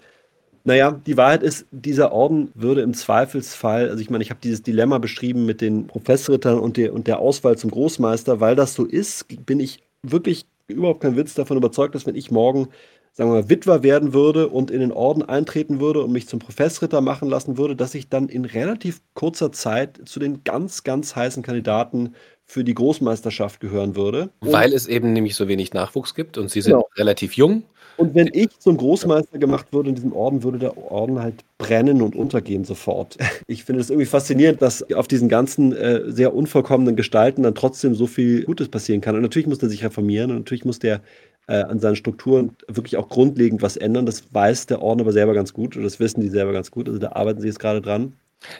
naja, 0.65 1.01
die 1.07 1.17
Wahrheit 1.17 1.43
ist, 1.43 1.67
dieser 1.71 2.13
Orden 2.13 2.51
würde 2.55 2.83
im 2.83 2.93
Zweifelsfall, 2.93 3.89
also 3.89 4.03
ich 4.03 4.11
meine, 4.11 4.23
ich 4.23 4.31
habe 4.31 4.41
dieses 4.43 4.63
Dilemma 4.63 4.99
beschrieben 4.99 5.47
mit 5.47 5.61
den 5.61 5.87
Professrittern 5.87 6.59
und 6.59 6.77
der, 6.77 6.93
und 6.93 7.07
der 7.07 7.21
Auswahl 7.21 7.57
zum 7.57 7.71
Großmeister, 7.71 8.41
weil 8.41 8.57
das 8.57 8.75
so 8.75 8.85
ist, 8.85 9.27
bin 9.47 9.61
ich 9.61 9.83
wirklich 10.03 10.45
überhaupt 10.67 11.01
kein 11.01 11.17
Witz 11.17 11.35
davon 11.35 11.57
überzeugt, 11.57 11.95
dass 11.95 12.07
wenn 12.07 12.15
ich 12.15 12.31
morgen 12.31 12.69
sagen 13.13 13.31
wir 13.31 13.43
mal, 13.43 13.51
Witwer 13.51 13.83
werden 13.83 14.13
würde 14.13 14.49
und 14.49 14.71
in 14.71 14.81
den 14.81 14.93
Orden 14.93 15.23
eintreten 15.23 15.81
würde 15.81 16.03
und 16.03 16.13
mich 16.13 16.29
zum 16.29 16.39
Professritter 16.39 17.01
machen 17.01 17.29
lassen 17.29 17.59
würde, 17.59 17.77
dass 17.77 17.95
ich 17.95 18.09
dann 18.09 18.29
in 18.29 18.45
relativ 18.45 19.01
kurzer 19.15 19.53
Zeit 19.53 20.01
zu 20.05 20.21
den 20.21 20.45
ganz, 20.45 20.85
ganz 20.85 21.17
heißen 21.17 21.43
Kandidaten 21.43 22.15
für 22.47 22.65
die 22.65 22.75
Großmeisterschaft 22.75 23.61
gehören 23.61 23.95
würde. 23.95 24.31
Weil 24.41 24.73
es 24.73 24.87
eben 24.89 25.13
nämlich 25.13 25.37
so 25.37 25.49
wenig 25.49 25.73
Nachwuchs 25.73 26.15
gibt 26.15 26.37
und 26.39 26.51
Sie 26.51 26.61
sind 26.61 26.73
genau. 26.73 26.89
relativ 26.97 27.35
jung. 27.35 27.65
Und 27.97 28.15
wenn 28.15 28.31
ich 28.33 28.59
zum 28.59 28.79
Großmeister 28.79 29.39
gemacht 29.39 29.73
würde 29.73 29.91
in 29.91 29.95
diesem 29.95 30.15
Orden, 30.15 30.43
würde 30.43 30.59
der 30.59 30.79
Orden 30.91 31.21
halt 31.21 31.45
brennen 31.59 32.01
und 32.01 32.17
untergehen 32.17 32.65
sofort. 32.65 33.19
Ich 33.47 33.65
finde 33.65 33.81
es 33.81 33.91
irgendwie 33.91 34.07
faszinierend, 34.07 34.63
dass 34.63 34.91
auf 34.93 35.09
diesen 35.09 35.29
ganzen 35.29 35.73
äh, 35.75 36.11
sehr 36.11 36.35
unvollkommenen 36.35 36.97
Gestalten 36.97 37.43
dann 37.43 37.55
trotzdem 37.55 37.95
so 37.95 38.07
viel 38.07 38.45
Gutes 38.45 38.69
passieren 38.69 39.01
kann. 39.01 39.17
Und 39.17 39.23
natürlich 39.23 39.49
muss 39.49 39.59
der 39.59 39.69
sich 39.69 39.85
reformieren 39.85 40.31
und 40.31 40.39
natürlich 40.39 40.65
muss 40.65 40.79
der 40.79 41.03
äh, 41.47 41.63
an 41.63 41.81
seinen 41.81 41.97
Strukturen 41.97 42.57
wirklich 42.69 42.97
auch 42.97 43.09
grundlegend 43.09 43.63
was 43.63 43.77
ändern. 43.77 44.07
Das 44.07 44.33
weiß 44.33 44.67
der 44.67 44.83
Orden 44.83 45.01
aber 45.01 45.13
selber 45.13 45.35
ganz 45.35 45.53
gut 45.53 45.77
oder 45.77 45.85
das 45.85 46.01
wissen 46.01 46.21
die 46.21 46.29
selber 46.29 46.53
ganz 46.53 46.71
gut. 46.71 46.89
Also 46.89 46.99
da 47.01 47.13
arbeiten 47.13 47.41
sie 47.41 47.49
jetzt 47.49 47.61
gerade 47.61 47.81
dran. 47.83 48.15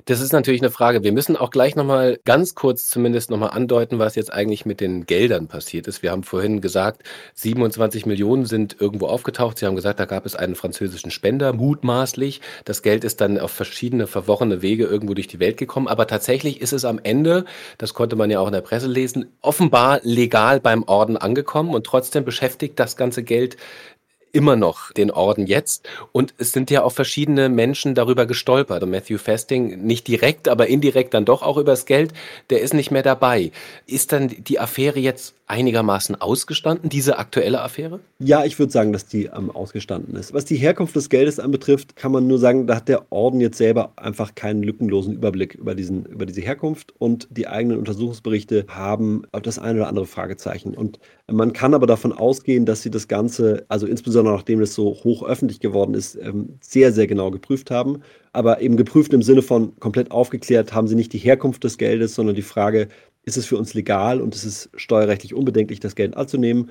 Das 0.05 0.21
ist 0.21 0.33
natürlich 0.33 0.61
eine 0.61 0.71
Frage. 0.71 1.03
Wir 1.03 1.13
müssen 1.13 1.37
auch 1.37 1.51
gleich 1.51 1.75
nochmal 1.75 2.19
ganz 2.25 2.55
kurz 2.55 2.91
zumindest 2.91 3.31
nochmal 3.31 3.51
andeuten, 3.51 3.99
was 3.99 4.15
jetzt 4.15 4.33
eigentlich 4.33 4.67
mit 4.67 4.81
den 4.81 5.07
Geldern 5.07 5.49
passiert 5.49 5.89
ist. 5.89 6.03
Wir 6.03 6.11
haben 6.11 6.23
vorhin 6.23 6.61
gesagt, 6.61 7.03
27 7.35 8.05
Millionen 8.05 8.45
sind 8.45 8.77
irgendwo 8.79 9.07
aufgetaucht. 9.07 9.59
Sie 9.59 9.65
haben 9.65 9.77
gesagt, 9.77 9.99
da 9.99 10.05
gab 10.05 10.27
es 10.27 10.37
einen 10.37 10.55
französischen 10.55 11.11
Spender, 11.11 11.55
mutmaßlich. 11.55 12.43
Das 12.67 12.83
Geld 12.83 13.05
ist 13.05 13.23
dann 13.23 13.39
auf 13.39 13.53
verschiedene 13.53 14.07
verworrene 14.07 14.61
Wege 14.61 14.85
irgendwo 14.85 15.15
durch 15.15 15.29
die 15.29 15.41
Welt 15.41 15.57
gekommen. 15.57 15.89
Aber 15.89 16.07
tatsächlich 16.07 16.61
ist 16.61 16.75
es 16.75 16.85
am 16.85 17.01
Ende, 17.03 17.47
das 17.79 17.95
konnte 17.95 18.17
man 18.17 18.31
ja 18.31 18.41
auch 18.41 18.49
in 18.49 18.53
der 18.53 18.61
Presse 18.61 18.87
lesen, 18.87 19.33
offenbar 19.41 20.01
legal 20.03 20.61
beim 20.61 20.83
Orden 20.83 21.17
angekommen 21.17 21.75
und 21.75 21.87
trotzdem 21.87 22.25
beschäftigt 22.25 22.79
das 22.79 22.97
ganze 22.97 23.23
Geld 23.23 23.57
immer 24.33 24.57
noch 24.57 24.93
den 24.93 25.11
Orden 25.11 25.47
jetzt. 25.47 25.89
Und 26.13 26.35
es 26.39 26.53
sind 26.53 26.71
ja 26.71 26.83
auch 26.83 26.93
verschiedene 26.93 27.49
Menschen 27.49 27.95
darüber 27.95 28.27
gestolpert. 28.27 28.83
Und 28.83 28.91
Matthew 28.91 29.19
Fasting 29.19 29.83
nicht 29.83 30.07
direkt, 30.09 30.49
aber 30.49 30.69
indirekt 30.69 31.15
dann 31.15 31.25
doch 31.25 31.43
auch 31.43 31.57
übers 31.57 31.87
Geld, 31.87 32.13
der 32.51 32.61
ist 32.61 32.75
nicht 32.75 32.91
mehr 32.91 33.03
dabei. 33.03 33.53
Ist 33.87 34.13
dann 34.13 34.29
die 34.29 34.59
Affäre 34.61 35.01
jetzt 35.01 35.35
einigermaßen 35.51 36.15
ausgestanden, 36.15 36.89
diese 36.89 37.19
aktuelle 37.19 37.61
Affäre? 37.61 37.99
Ja, 38.21 38.45
ich 38.45 38.59
würde 38.59 38.73
sagen, 38.73 38.93
dass 38.93 39.07
die 39.07 39.25
ähm, 39.25 39.51
ausgestanden 39.51 40.15
ist. 40.15 40.33
Was 40.33 40.45
die 40.45 40.57
Herkunft 40.57 40.95
des 40.95 41.11
Geldes 41.11 41.41
anbetrifft, 41.41 41.97
kann 41.97 42.13
man 42.13 42.29
nur 42.29 42.39
sagen, 42.39 42.69
da 42.69 42.77
hat 42.77 42.89
der 42.89 43.11
Orden 43.11 43.41
jetzt 43.41 43.59
selber 43.59 43.93
einfach 43.97 44.37
keinen 44.37 44.63
lückenlosen 44.63 45.13
Überblick 45.13 45.57
über, 45.57 45.75
diesen, 45.75 46.07
über 46.07 46.25
diese 46.25 46.41
Herkunft 46.41 46.95
und 46.99 47.27
die 47.31 47.49
eigenen 47.49 47.79
Untersuchungsberichte 47.79 48.67
haben 48.69 49.25
das 49.43 49.59
eine 49.59 49.81
oder 49.81 49.89
andere 49.89 50.07
Fragezeichen. 50.07 50.75
Und 50.75 51.01
man 51.29 51.53
kann 51.53 51.75
aber 51.75 51.87
davon 51.87 52.13
ausgehen, 52.13 52.65
dass 52.65 52.83
sie 52.83 52.91
das 52.91 53.09
Ganze, 53.09 53.65
also 53.69 53.87
insbesondere 53.87 54.35
nachdem 54.35 54.61
es 54.61 54.75
so 54.75 54.95
hoch 55.03 55.25
öffentlich 55.25 55.59
geworden 55.59 55.95
ist, 55.95 56.15
ähm, 56.15 56.59
sehr, 56.61 56.93
sehr 56.93 57.09
genau 57.09 57.31
geprüft 57.33 57.73
haben. 57.73 58.03
Aber 58.33 58.61
eben 58.61 58.77
geprüft 58.77 59.13
im 59.13 59.23
Sinne 59.23 59.43
von 59.43 59.75
komplett 59.81 60.13
aufgeklärt 60.13 60.73
haben 60.73 60.87
sie 60.87 60.95
nicht 60.95 61.13
die 61.13 61.19
Herkunft 61.19 61.65
des 61.65 61.79
Geldes, 61.79 62.15
sondern 62.15 62.37
die 62.37 62.43
Frage, 62.43 62.89
ist 63.25 63.37
es 63.37 63.47
für 63.47 63.57
uns 63.57 63.75
legal 63.75 64.21
und 64.21 64.35
ist 64.35 64.45
es 64.45 64.71
steuerrechtlich 64.75 65.35
unbedenklich, 65.35 65.81
das 65.81 65.95
Geld 65.95 66.17
anzunehmen. 66.17 66.71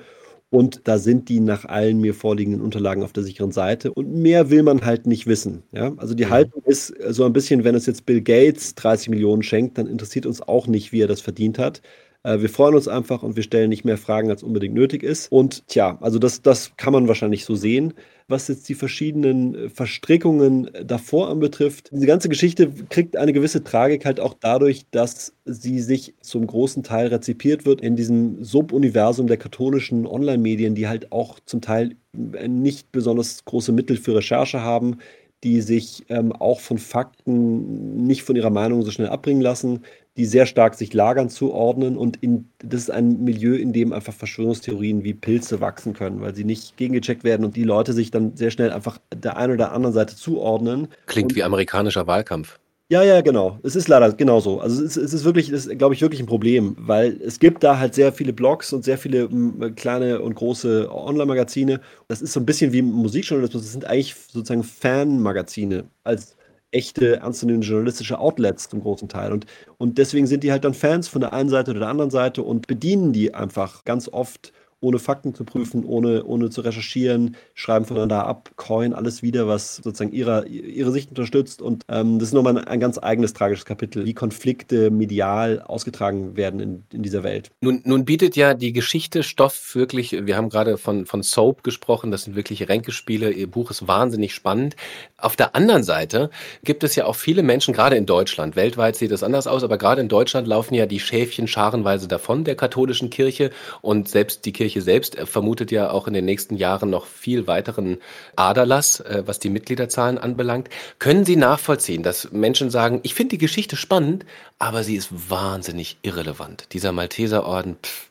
Und 0.50 0.88
da 0.88 0.98
sind 0.98 1.28
die 1.28 1.38
nach 1.38 1.64
allen 1.64 2.00
mir 2.00 2.12
vorliegenden 2.12 2.60
Unterlagen 2.60 3.04
auf 3.04 3.12
der 3.12 3.22
sicheren 3.22 3.52
Seite. 3.52 3.92
Und 3.92 4.12
mehr 4.12 4.50
will 4.50 4.64
man 4.64 4.84
halt 4.84 5.06
nicht 5.06 5.28
wissen. 5.28 5.62
Ja? 5.70 5.92
Also 5.96 6.14
die 6.14 6.24
mhm. 6.24 6.30
Haltung 6.30 6.62
ist 6.64 6.92
so 7.10 7.24
ein 7.24 7.32
bisschen, 7.32 7.62
wenn 7.62 7.76
es 7.76 7.86
jetzt 7.86 8.04
Bill 8.04 8.20
Gates 8.20 8.74
30 8.74 9.10
Millionen 9.10 9.44
schenkt, 9.44 9.78
dann 9.78 9.86
interessiert 9.86 10.26
uns 10.26 10.42
auch 10.42 10.66
nicht, 10.66 10.90
wie 10.90 11.02
er 11.02 11.06
das 11.06 11.20
verdient 11.20 11.58
hat. 11.60 11.82
Äh, 12.22 12.40
wir 12.40 12.48
freuen 12.48 12.74
uns 12.74 12.88
einfach 12.88 13.22
und 13.22 13.36
wir 13.36 13.42
stellen 13.42 13.70
nicht 13.70 13.84
mehr 13.84 13.98
Fragen, 13.98 14.30
als 14.30 14.42
unbedingt 14.42 14.74
nötig 14.74 15.02
ist. 15.02 15.30
Und 15.30 15.66
tja, 15.68 15.98
also 16.00 16.18
das, 16.18 16.42
das 16.42 16.76
kann 16.76 16.92
man 16.92 17.08
wahrscheinlich 17.08 17.44
so 17.44 17.54
sehen 17.54 17.94
was 18.30 18.48
jetzt 18.48 18.68
die 18.68 18.74
verschiedenen 18.74 19.54
äh, 19.54 19.68
Verstrickungen 19.68 20.70
davor 20.84 21.28
anbetrifft. 21.28 21.90
Diese 21.92 22.06
ganze 22.06 22.28
Geschichte 22.28 22.70
kriegt 22.88 23.16
eine 23.16 23.32
gewisse 23.32 23.64
Tragik 23.64 24.04
halt 24.04 24.20
auch 24.20 24.34
dadurch, 24.38 24.86
dass 24.90 25.34
sie 25.44 25.80
sich 25.80 26.14
zum 26.20 26.46
großen 26.46 26.82
Teil 26.82 27.08
rezipiert 27.08 27.66
wird 27.66 27.80
in 27.80 27.96
diesem 27.96 28.42
Subuniversum 28.42 29.26
der 29.26 29.36
katholischen 29.36 30.06
Online-Medien, 30.06 30.74
die 30.74 30.88
halt 30.88 31.12
auch 31.12 31.40
zum 31.44 31.60
Teil 31.60 31.96
äh, 32.32 32.48
nicht 32.48 32.92
besonders 32.92 33.44
große 33.44 33.72
Mittel 33.72 33.96
für 33.96 34.14
Recherche 34.14 34.62
haben, 34.62 34.98
die 35.42 35.60
sich 35.62 36.04
ähm, 36.08 36.32
auch 36.32 36.60
von 36.60 36.78
Fakten 36.78 38.04
nicht 38.04 38.22
von 38.22 38.36
ihrer 38.36 38.50
Meinung 38.50 38.82
so 38.82 38.90
schnell 38.90 39.08
abbringen 39.08 39.40
lassen, 39.40 39.80
die 40.20 40.26
sehr 40.26 40.44
stark 40.44 40.74
sich 40.74 40.92
Lagern 40.92 41.30
zuordnen 41.30 41.96
und 41.96 42.18
in, 42.22 42.44
das 42.58 42.82
ist 42.82 42.90
ein 42.90 43.24
Milieu, 43.24 43.54
in 43.54 43.72
dem 43.72 43.94
einfach 43.94 44.12
Verschwörungstheorien 44.12 45.02
wie 45.02 45.14
Pilze 45.14 45.62
wachsen 45.62 45.94
können, 45.94 46.20
weil 46.20 46.34
sie 46.34 46.44
nicht 46.44 46.76
gegengecheckt 46.76 47.24
werden 47.24 47.46
und 47.46 47.56
die 47.56 47.64
Leute 47.64 47.94
sich 47.94 48.10
dann 48.10 48.36
sehr 48.36 48.50
schnell 48.50 48.70
einfach 48.70 48.98
der 49.14 49.38
einen 49.38 49.54
oder 49.54 49.72
anderen 49.72 49.94
Seite 49.94 50.14
zuordnen. 50.16 50.88
Klingt 51.06 51.34
wie 51.34 51.42
amerikanischer 51.42 52.06
Wahlkampf. 52.06 52.58
Ja, 52.90 53.02
ja, 53.02 53.22
genau. 53.22 53.58
Es 53.62 53.76
ist 53.76 53.88
leider 53.88 54.12
genauso. 54.12 54.60
Also 54.60 54.84
es 54.84 54.96
ist, 54.98 55.04
es 55.04 55.14
ist 55.14 55.24
wirklich, 55.24 55.48
es 55.48 55.64
ist, 55.64 55.78
glaube 55.78 55.94
ich, 55.94 56.02
wirklich 56.02 56.20
ein 56.20 56.26
Problem, 56.26 56.76
weil 56.78 57.18
es 57.22 57.38
gibt 57.38 57.64
da 57.64 57.78
halt 57.78 57.94
sehr 57.94 58.12
viele 58.12 58.34
Blogs 58.34 58.74
und 58.74 58.84
sehr 58.84 58.98
viele 58.98 59.22
m, 59.22 59.74
kleine 59.74 60.20
und 60.20 60.34
große 60.34 60.90
Online-Magazine. 60.92 61.80
Das 62.08 62.20
ist 62.20 62.34
so 62.34 62.40
ein 62.40 62.46
bisschen 62.46 62.74
wie 62.74 62.82
Musikjournalismus. 62.82 63.62
Das 63.62 63.72
sind 63.72 63.86
eigentlich 63.86 64.16
sozusagen 64.30 64.64
Fan-Magazine 64.64 65.84
als 66.04 66.36
echte, 66.72 67.16
ernstzunehmende 67.16 67.66
journalistische 67.66 68.18
Outlets 68.18 68.68
zum 68.68 68.82
großen 68.82 69.08
Teil. 69.08 69.32
Und, 69.32 69.46
und 69.78 69.98
deswegen 69.98 70.26
sind 70.26 70.44
die 70.44 70.52
halt 70.52 70.64
dann 70.64 70.74
Fans 70.74 71.08
von 71.08 71.20
der 71.20 71.32
einen 71.32 71.48
Seite 71.48 71.72
oder 71.72 71.80
der 71.80 71.88
anderen 71.88 72.10
Seite 72.10 72.42
und 72.42 72.66
bedienen 72.66 73.12
die 73.12 73.34
einfach 73.34 73.84
ganz 73.84 74.08
oft 74.08 74.52
ohne 74.80 74.98
Fakten 74.98 75.34
zu 75.34 75.44
prüfen, 75.44 75.84
ohne, 75.84 76.24
ohne 76.24 76.50
zu 76.50 76.62
recherchieren, 76.62 77.36
schreiben 77.54 77.84
voneinander 77.84 78.26
ab, 78.26 78.50
coin 78.56 78.94
alles 78.94 79.22
wieder, 79.22 79.46
was 79.46 79.76
sozusagen 79.76 80.12
ihre, 80.12 80.46
ihre 80.48 80.90
Sicht 80.90 81.10
unterstützt. 81.10 81.60
Und 81.60 81.84
ähm, 81.88 82.18
das 82.18 82.28
ist 82.28 82.34
nochmal 82.34 82.56
ein, 82.56 82.64
ein 82.64 82.80
ganz 82.80 82.98
eigenes 82.98 83.34
tragisches 83.34 83.66
Kapitel, 83.66 84.06
wie 84.06 84.14
Konflikte 84.14 84.90
medial 84.90 85.60
ausgetragen 85.60 86.36
werden 86.36 86.60
in, 86.60 86.84
in 86.92 87.02
dieser 87.02 87.22
Welt. 87.22 87.50
Nun, 87.60 87.82
nun 87.84 88.04
bietet 88.06 88.36
ja 88.36 88.54
die 88.54 88.72
Geschichte 88.72 89.22
Stoff 89.22 89.74
wirklich, 89.74 90.12
wir 90.12 90.36
haben 90.36 90.48
gerade 90.48 90.78
von, 90.78 91.04
von 91.04 91.22
Soap 91.22 91.62
gesprochen, 91.62 92.10
das 92.10 92.24
sind 92.24 92.34
wirklich 92.34 92.68
Ränkespiele, 92.68 93.30
ihr 93.30 93.50
Buch 93.50 93.70
ist 93.70 93.86
wahnsinnig 93.86 94.34
spannend. 94.34 94.76
Auf 95.18 95.36
der 95.36 95.54
anderen 95.54 95.82
Seite 95.82 96.30
gibt 96.64 96.84
es 96.84 96.96
ja 96.96 97.04
auch 97.04 97.16
viele 97.16 97.42
Menschen, 97.42 97.74
gerade 97.74 97.96
in 97.96 98.06
Deutschland, 98.06 98.56
weltweit 98.56 98.96
sieht 98.96 99.10
es 99.10 99.22
anders 99.22 99.46
aus, 99.46 99.62
aber 99.62 99.76
gerade 99.76 100.00
in 100.00 100.08
Deutschland 100.08 100.48
laufen 100.48 100.74
ja 100.74 100.86
die 100.86 101.00
Schäfchen 101.00 101.46
scharenweise 101.46 102.08
davon 102.08 102.44
der 102.44 102.54
katholischen 102.54 103.10
Kirche 103.10 103.50
und 103.82 104.08
selbst 104.08 104.46
die 104.46 104.52
Kirche 104.52 104.69
Kirche 104.70 104.82
selbst 104.82 105.18
vermutet 105.18 105.72
ja 105.72 105.90
auch 105.90 106.06
in 106.06 106.14
den 106.14 106.24
nächsten 106.24 106.54
Jahren 106.54 106.90
noch 106.90 107.06
viel 107.06 107.48
weiteren 107.48 107.98
Aderlass, 108.36 109.00
äh, 109.00 109.24
was 109.26 109.40
die 109.40 109.50
Mitgliederzahlen 109.50 110.16
anbelangt. 110.16 110.68
Können 111.00 111.24
Sie 111.24 111.34
nachvollziehen, 111.34 112.04
dass 112.04 112.30
Menschen 112.30 112.70
sagen, 112.70 113.00
ich 113.02 113.14
finde 113.14 113.30
die 113.30 113.38
Geschichte 113.38 113.74
spannend, 113.74 114.24
aber 114.60 114.84
sie 114.84 114.94
ist 114.94 115.30
wahnsinnig 115.30 115.98
irrelevant. 116.02 116.68
Dieser 116.72 116.92
Malteserorden 116.92 117.78
pff, 117.82 118.10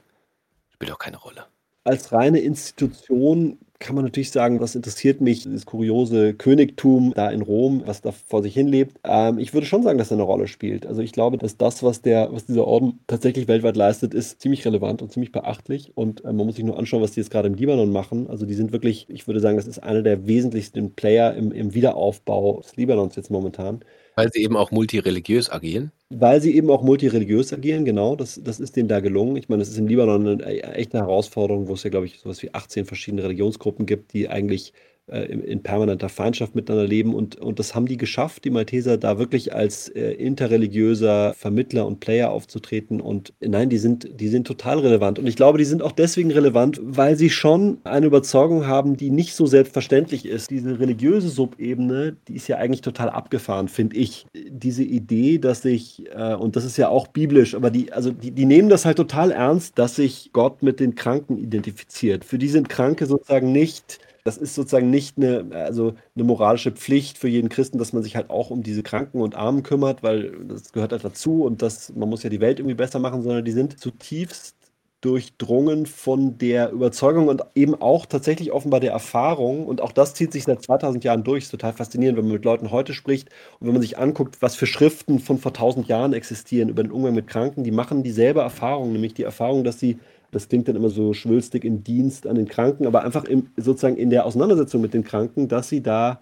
spielt 0.73 0.91
auch 0.91 0.99
keine 0.99 1.17
Rolle. 1.17 1.45
Als 1.83 2.11
reine 2.11 2.39
Institution 2.39 3.57
kann 3.79 3.95
man 3.95 4.03
natürlich 4.03 4.31
sagen, 4.31 4.59
was 4.59 4.75
interessiert 4.75 5.21
mich, 5.21 5.45
das 5.45 5.65
kuriose 5.65 6.33
Königtum 6.33 7.13
da 7.15 7.29
in 7.31 7.41
Rom, 7.41 7.81
was 7.85 8.01
da 8.01 8.11
vor 8.11 8.43
sich 8.43 8.53
hin 8.53 8.67
lebt. 8.67 8.99
Ähm, 9.05 9.39
ich 9.39 9.53
würde 9.53 9.65
schon 9.65 9.83
sagen, 9.83 9.97
dass 9.97 10.11
er 10.11 10.17
eine 10.17 10.23
Rolle 10.23 10.47
spielt. 10.47 10.85
Also 10.85 11.01
ich 11.01 11.13
glaube, 11.13 11.37
dass 11.37 11.55
das, 11.55 11.81
was, 11.81 12.01
der, 12.01 12.33
was 12.33 12.45
dieser 12.45 12.67
Orden 12.67 12.99
tatsächlich 13.07 13.47
weltweit 13.47 13.77
leistet, 13.77 14.13
ist 14.13 14.41
ziemlich 14.41 14.65
relevant 14.65 15.01
und 15.01 15.13
ziemlich 15.13 15.31
beachtlich. 15.31 15.93
Und 15.95 16.25
äh, 16.25 16.33
man 16.33 16.45
muss 16.45 16.55
sich 16.55 16.65
nur 16.65 16.77
anschauen, 16.77 17.01
was 17.01 17.11
die 17.11 17.21
jetzt 17.21 17.31
gerade 17.31 17.47
im 17.47 17.53
Libanon 17.55 17.91
machen. 17.91 18.27
Also 18.29 18.45
die 18.45 18.53
sind 18.53 18.73
wirklich, 18.73 19.05
ich 19.09 19.27
würde 19.27 19.39
sagen, 19.39 19.55
das 19.55 19.67
ist 19.67 19.79
einer 19.79 20.01
der 20.01 20.27
wesentlichsten 20.27 20.93
Player 20.95 21.33
im, 21.33 21.53
im 21.53 21.73
Wiederaufbau 21.73 22.59
des 22.61 22.75
Libanons 22.75 23.15
jetzt 23.15 23.31
momentan. 23.31 23.79
Weil 24.19 24.33
sie 24.33 24.43
eben 24.43 24.57
auch 24.57 24.71
multireligiös 24.71 25.49
agieren? 25.49 25.93
Weil 26.09 26.41
sie 26.41 26.53
eben 26.53 26.69
auch 26.71 26.83
multireligiös 26.83 27.53
agieren, 27.53 27.85
genau. 27.85 28.17
Das, 28.17 28.41
das 28.43 28.59
ist 28.59 28.75
denen 28.75 28.89
da 28.89 28.99
gelungen. 28.99 29.37
Ich 29.37 29.47
meine, 29.47 29.61
das 29.61 29.69
ist 29.69 29.77
im 29.77 29.87
Libanon 29.87 30.27
eine 30.27 30.43
echte 30.75 30.97
Herausforderung, 30.97 31.69
wo 31.69 31.73
es 31.73 31.83
ja, 31.83 31.89
glaube 31.89 32.07
ich, 32.07 32.19
sowas 32.19 32.43
wie 32.43 32.53
18 32.53 32.85
verschiedene 32.85 33.23
Religionsgruppen 33.23 33.85
gibt, 33.85 34.11
die 34.11 34.27
eigentlich 34.27 34.73
äh, 35.11 35.25
in, 35.25 35.41
in, 35.41 35.63
permanenter 35.63 36.09
Feindschaft 36.09 36.55
miteinander 36.55 36.87
leben. 36.87 37.13
Und, 37.13 37.35
und 37.37 37.59
das 37.59 37.75
haben 37.75 37.85
die 37.85 37.97
geschafft, 37.97 38.43
die 38.45 38.49
Malteser, 38.49 38.97
da 38.97 39.19
wirklich 39.19 39.53
als 39.53 39.89
äh, 39.89 40.11
interreligiöser 40.11 41.33
Vermittler 41.33 41.85
und 41.85 41.99
Player 41.99 42.31
aufzutreten. 42.31 43.01
Und 43.01 43.33
nein, 43.39 43.69
die 43.69 43.77
sind, 43.77 44.09
die 44.19 44.27
sind 44.27 44.47
total 44.47 44.79
relevant. 44.79 45.19
Und 45.19 45.27
ich 45.27 45.35
glaube, 45.35 45.57
die 45.57 45.65
sind 45.65 45.81
auch 45.81 45.91
deswegen 45.91 46.31
relevant, 46.31 46.79
weil 46.83 47.15
sie 47.15 47.29
schon 47.29 47.77
eine 47.83 48.05
Überzeugung 48.05 48.67
haben, 48.67 48.97
die 48.97 49.09
nicht 49.09 49.35
so 49.35 49.45
selbstverständlich 49.45 50.25
ist. 50.25 50.49
Diese 50.49 50.79
religiöse 50.79 51.29
Subebene, 51.29 52.15
die 52.27 52.35
ist 52.35 52.47
ja 52.47 52.57
eigentlich 52.57 52.81
total 52.81 53.09
abgefahren, 53.09 53.67
finde 53.67 53.97
ich. 53.97 54.25
Diese 54.33 54.83
Idee, 54.83 55.37
dass 55.37 55.61
sich, 55.61 56.03
äh, 56.15 56.33
und 56.33 56.55
das 56.55 56.65
ist 56.65 56.77
ja 56.77 56.89
auch 56.89 57.07
biblisch, 57.07 57.55
aber 57.55 57.69
die, 57.71 57.91
also 57.91 58.11
die, 58.11 58.31
die 58.31 58.45
nehmen 58.45 58.69
das 58.69 58.85
halt 58.85 58.97
total 58.97 59.31
ernst, 59.31 59.77
dass 59.77 59.95
sich 59.95 60.31
Gott 60.33 60.63
mit 60.63 60.79
den 60.79 60.95
Kranken 60.95 61.37
identifiziert. 61.37 62.25
Für 62.25 62.37
die 62.37 62.47
sind 62.47 62.69
Kranke 62.69 63.05
sozusagen 63.05 63.51
nicht 63.51 63.99
das 64.23 64.37
ist 64.37 64.55
sozusagen 64.55 64.89
nicht 64.89 65.17
eine, 65.17 65.45
also 65.53 65.93
eine 66.15 66.23
moralische 66.23 66.71
Pflicht 66.71 67.17
für 67.17 67.27
jeden 67.27 67.49
Christen, 67.49 67.77
dass 67.77 67.93
man 67.93 68.03
sich 68.03 68.15
halt 68.15 68.29
auch 68.29 68.49
um 68.49 68.63
diese 68.63 68.83
Kranken 68.83 69.21
und 69.21 69.35
Armen 69.35 69.63
kümmert, 69.63 70.03
weil 70.03 70.31
das 70.45 70.71
gehört 70.71 70.91
halt 70.91 71.03
dazu 71.03 71.43
und 71.43 71.61
das, 71.61 71.93
man 71.95 72.09
muss 72.09 72.23
ja 72.23 72.29
die 72.29 72.41
Welt 72.41 72.59
irgendwie 72.59 72.75
besser 72.75 72.99
machen, 72.99 73.21
sondern 73.23 73.45
die 73.45 73.51
sind 73.51 73.79
zutiefst 73.79 74.55
durchdrungen 75.01 75.85
von 75.85 76.37
der 76.37 76.71
Überzeugung 76.71 77.29
und 77.29 77.41
eben 77.55 77.75
auch 77.81 78.05
tatsächlich 78.05 78.51
offenbar 78.51 78.81
der 78.81 78.91
Erfahrung. 78.91 79.65
Und 79.65 79.81
auch 79.81 79.93
das 79.93 80.13
zieht 80.13 80.33
sich 80.33 80.43
seit 80.43 80.61
2000 80.61 81.03
Jahren 81.05 81.23
durch. 81.23 81.45
Ist 81.45 81.51
total 81.51 81.71
faszinierend, 81.73 82.17
wenn 82.17 82.25
man 82.25 82.33
mit 82.33 82.45
Leuten 82.45 82.71
heute 82.71 82.93
spricht 82.93 83.29
und 83.59 83.67
wenn 83.67 83.73
man 83.73 83.81
sich 83.81 83.97
anguckt, 83.97 84.41
was 84.41 84.55
für 84.55 84.67
Schriften 84.67 85.19
von 85.19 85.37
vor 85.37 85.51
1000 85.51 85.87
Jahren 85.87 86.11
existieren 86.13 86.69
über 86.69 86.83
den 86.83 86.91
Umgang 86.91 87.15
mit 87.15 87.27
Kranken. 87.27 87.63
Die 87.63 87.71
machen 87.71 88.03
dieselbe 88.03 88.41
Erfahrung, 88.41 88.91
nämlich 88.91 89.13
die 89.13 89.23
Erfahrung, 89.23 89.63
dass 89.63 89.79
sie 89.79 89.99
das 90.31 90.47
klingt 90.49 90.67
dann 90.67 90.75
immer 90.75 90.89
so 90.89 91.13
schwülstig 91.13 91.65
im 91.65 91.83
Dienst 91.83 92.27
an 92.27 92.35
den 92.35 92.47
Kranken, 92.47 92.87
aber 92.87 93.03
einfach 93.03 93.25
im, 93.25 93.47
sozusagen 93.57 93.97
in 93.97 94.09
der 94.09 94.25
Auseinandersetzung 94.25 94.81
mit 94.81 94.93
den 94.93 95.03
Kranken, 95.03 95.47
dass 95.47 95.69
sie 95.69 95.81
da, 95.81 96.19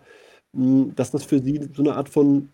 hm, 0.54 0.94
dass 0.96 1.12
das 1.12 1.24
für 1.24 1.40
sie 1.40 1.70
so 1.76 1.82
eine 1.82 1.96
Art 1.96 2.10
von, 2.10 2.50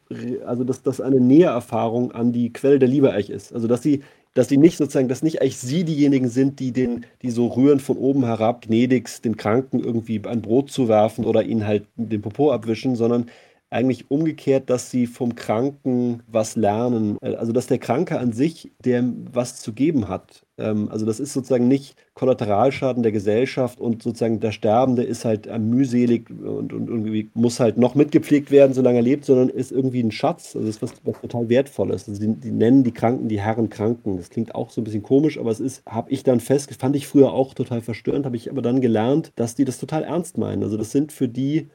also 0.46 0.64
dass 0.64 0.84
das 0.84 1.02
eine 1.02 1.20
Nähererfahrung 1.20 2.12
an 2.12 2.32
die 2.32 2.52
Quelle 2.54 2.80
der 2.80 2.90
Liebe 2.90 3.12
eigentlich 3.12 3.30
ist. 3.30 3.54
Also 3.54 3.68
dass 3.68 3.82
sie 3.82 4.02
dass 4.34 4.48
die 4.48 4.58
nicht 4.58 4.78
sozusagen, 4.78 5.08
dass 5.08 5.22
nicht 5.22 5.42
eigentlich 5.42 5.58
sie 5.58 5.84
diejenigen 5.84 6.28
sind, 6.28 6.60
die 6.60 6.72
den, 6.72 7.06
die 7.22 7.30
so 7.30 7.48
rühren 7.48 7.80
von 7.80 7.98
oben 7.98 8.26
herab, 8.26 8.62
gnädigst 8.62 9.24
den 9.26 9.38
Kranken 9.38 9.80
irgendwie 9.80 10.22
ein 10.26 10.42
Brot 10.42 10.72
zu 10.72 10.88
werfen 10.88 11.26
oder 11.26 11.44
ihnen 11.44 11.68
halt 11.68 11.86
den 11.96 12.22
Popo 12.22 12.52
abwischen, 12.52 12.96
sondern 12.96 13.28
eigentlich 13.74 14.10
umgekehrt, 14.10 14.70
dass 14.70 14.92
sie 14.92 15.08
vom 15.08 15.36
Kranken 15.36 16.24
was 16.28 16.56
lernen. 16.56 17.18
Also 17.22 17.52
dass 17.52 17.68
der 17.68 17.80
Kranke 17.80 18.20
an 18.20 18.32
sich, 18.32 18.72
der 18.84 19.04
was 19.32 19.60
zu 19.60 19.74
geben 19.74 20.08
hat. 20.08 20.46
Ähm, 20.58 20.90
also 20.90 21.06
das 21.06 21.20
ist 21.20 21.34
sozusagen 21.34 21.68
nicht 21.68 21.96
Kollateralschaden 22.14 23.02
der 23.02 23.12
Gesellschaft 23.12 23.80
und 23.80 24.04
sozusagen 24.04 24.40
der 24.40 24.52
Sterbende 24.52 25.04
ist 25.04 25.26
halt 25.26 25.50
mühselig 25.60 26.30
und, 26.30 26.72
und 26.72 26.88
irgendwie 26.88 27.32
muss 27.34 27.60
halt 27.60 27.78
noch 27.78 27.96
mitgepflegt 27.96 28.52
werden, 28.52 28.74
solange 28.74 29.00
er 29.00 29.04
lebt, 29.04 29.26
sondern 29.26 29.50
ist 29.50 29.72
irgendwie 29.72 30.04
ein 30.04 30.12
Schatz. 30.12 30.56
Also 30.56 30.68
das 30.68 30.76
ist 30.76 30.82
was, 30.82 30.94
was 31.04 31.20
total 31.22 31.50
Wertvolles. 31.50 32.08
Also 32.08 32.22
die, 32.22 32.36
die, 32.36 32.52
nennen 32.52 32.84
die 32.84 32.92
Kranken 32.92 33.28
die 33.28 33.42
Herren 33.42 33.70
Kranken. 33.70 34.18
Das 34.18 34.30
klingt 34.30 34.54
auch 34.54 34.70
so 34.70 34.82
ein 34.82 34.84
bisschen 34.84 35.04
komisch, 35.04 35.40
aber 35.40 35.50
es 35.50 35.60
ist, 35.60 35.84
habe 35.88 36.12
ich 36.12 36.24
dann 36.24 36.40
fest, 36.40 36.74
fand 36.80 36.96
ich 36.96 37.08
früher 37.08 37.34
auch 37.34 37.56
total 37.56 37.82
verstörend, 37.82 38.26
habe 38.26 38.38
ich 38.38 38.52
aber 38.52 38.62
dann 38.62 38.82
gelernt, 38.82 39.32
dass 39.36 39.56
die 39.56 39.66
das 39.66 39.80
total 39.80 40.04
ernst 40.04 40.38
meinen. 40.38 40.64
Also 40.64 40.78
das 40.78 40.92
sind 40.92 41.12
für 41.12 41.28
die 41.28 41.70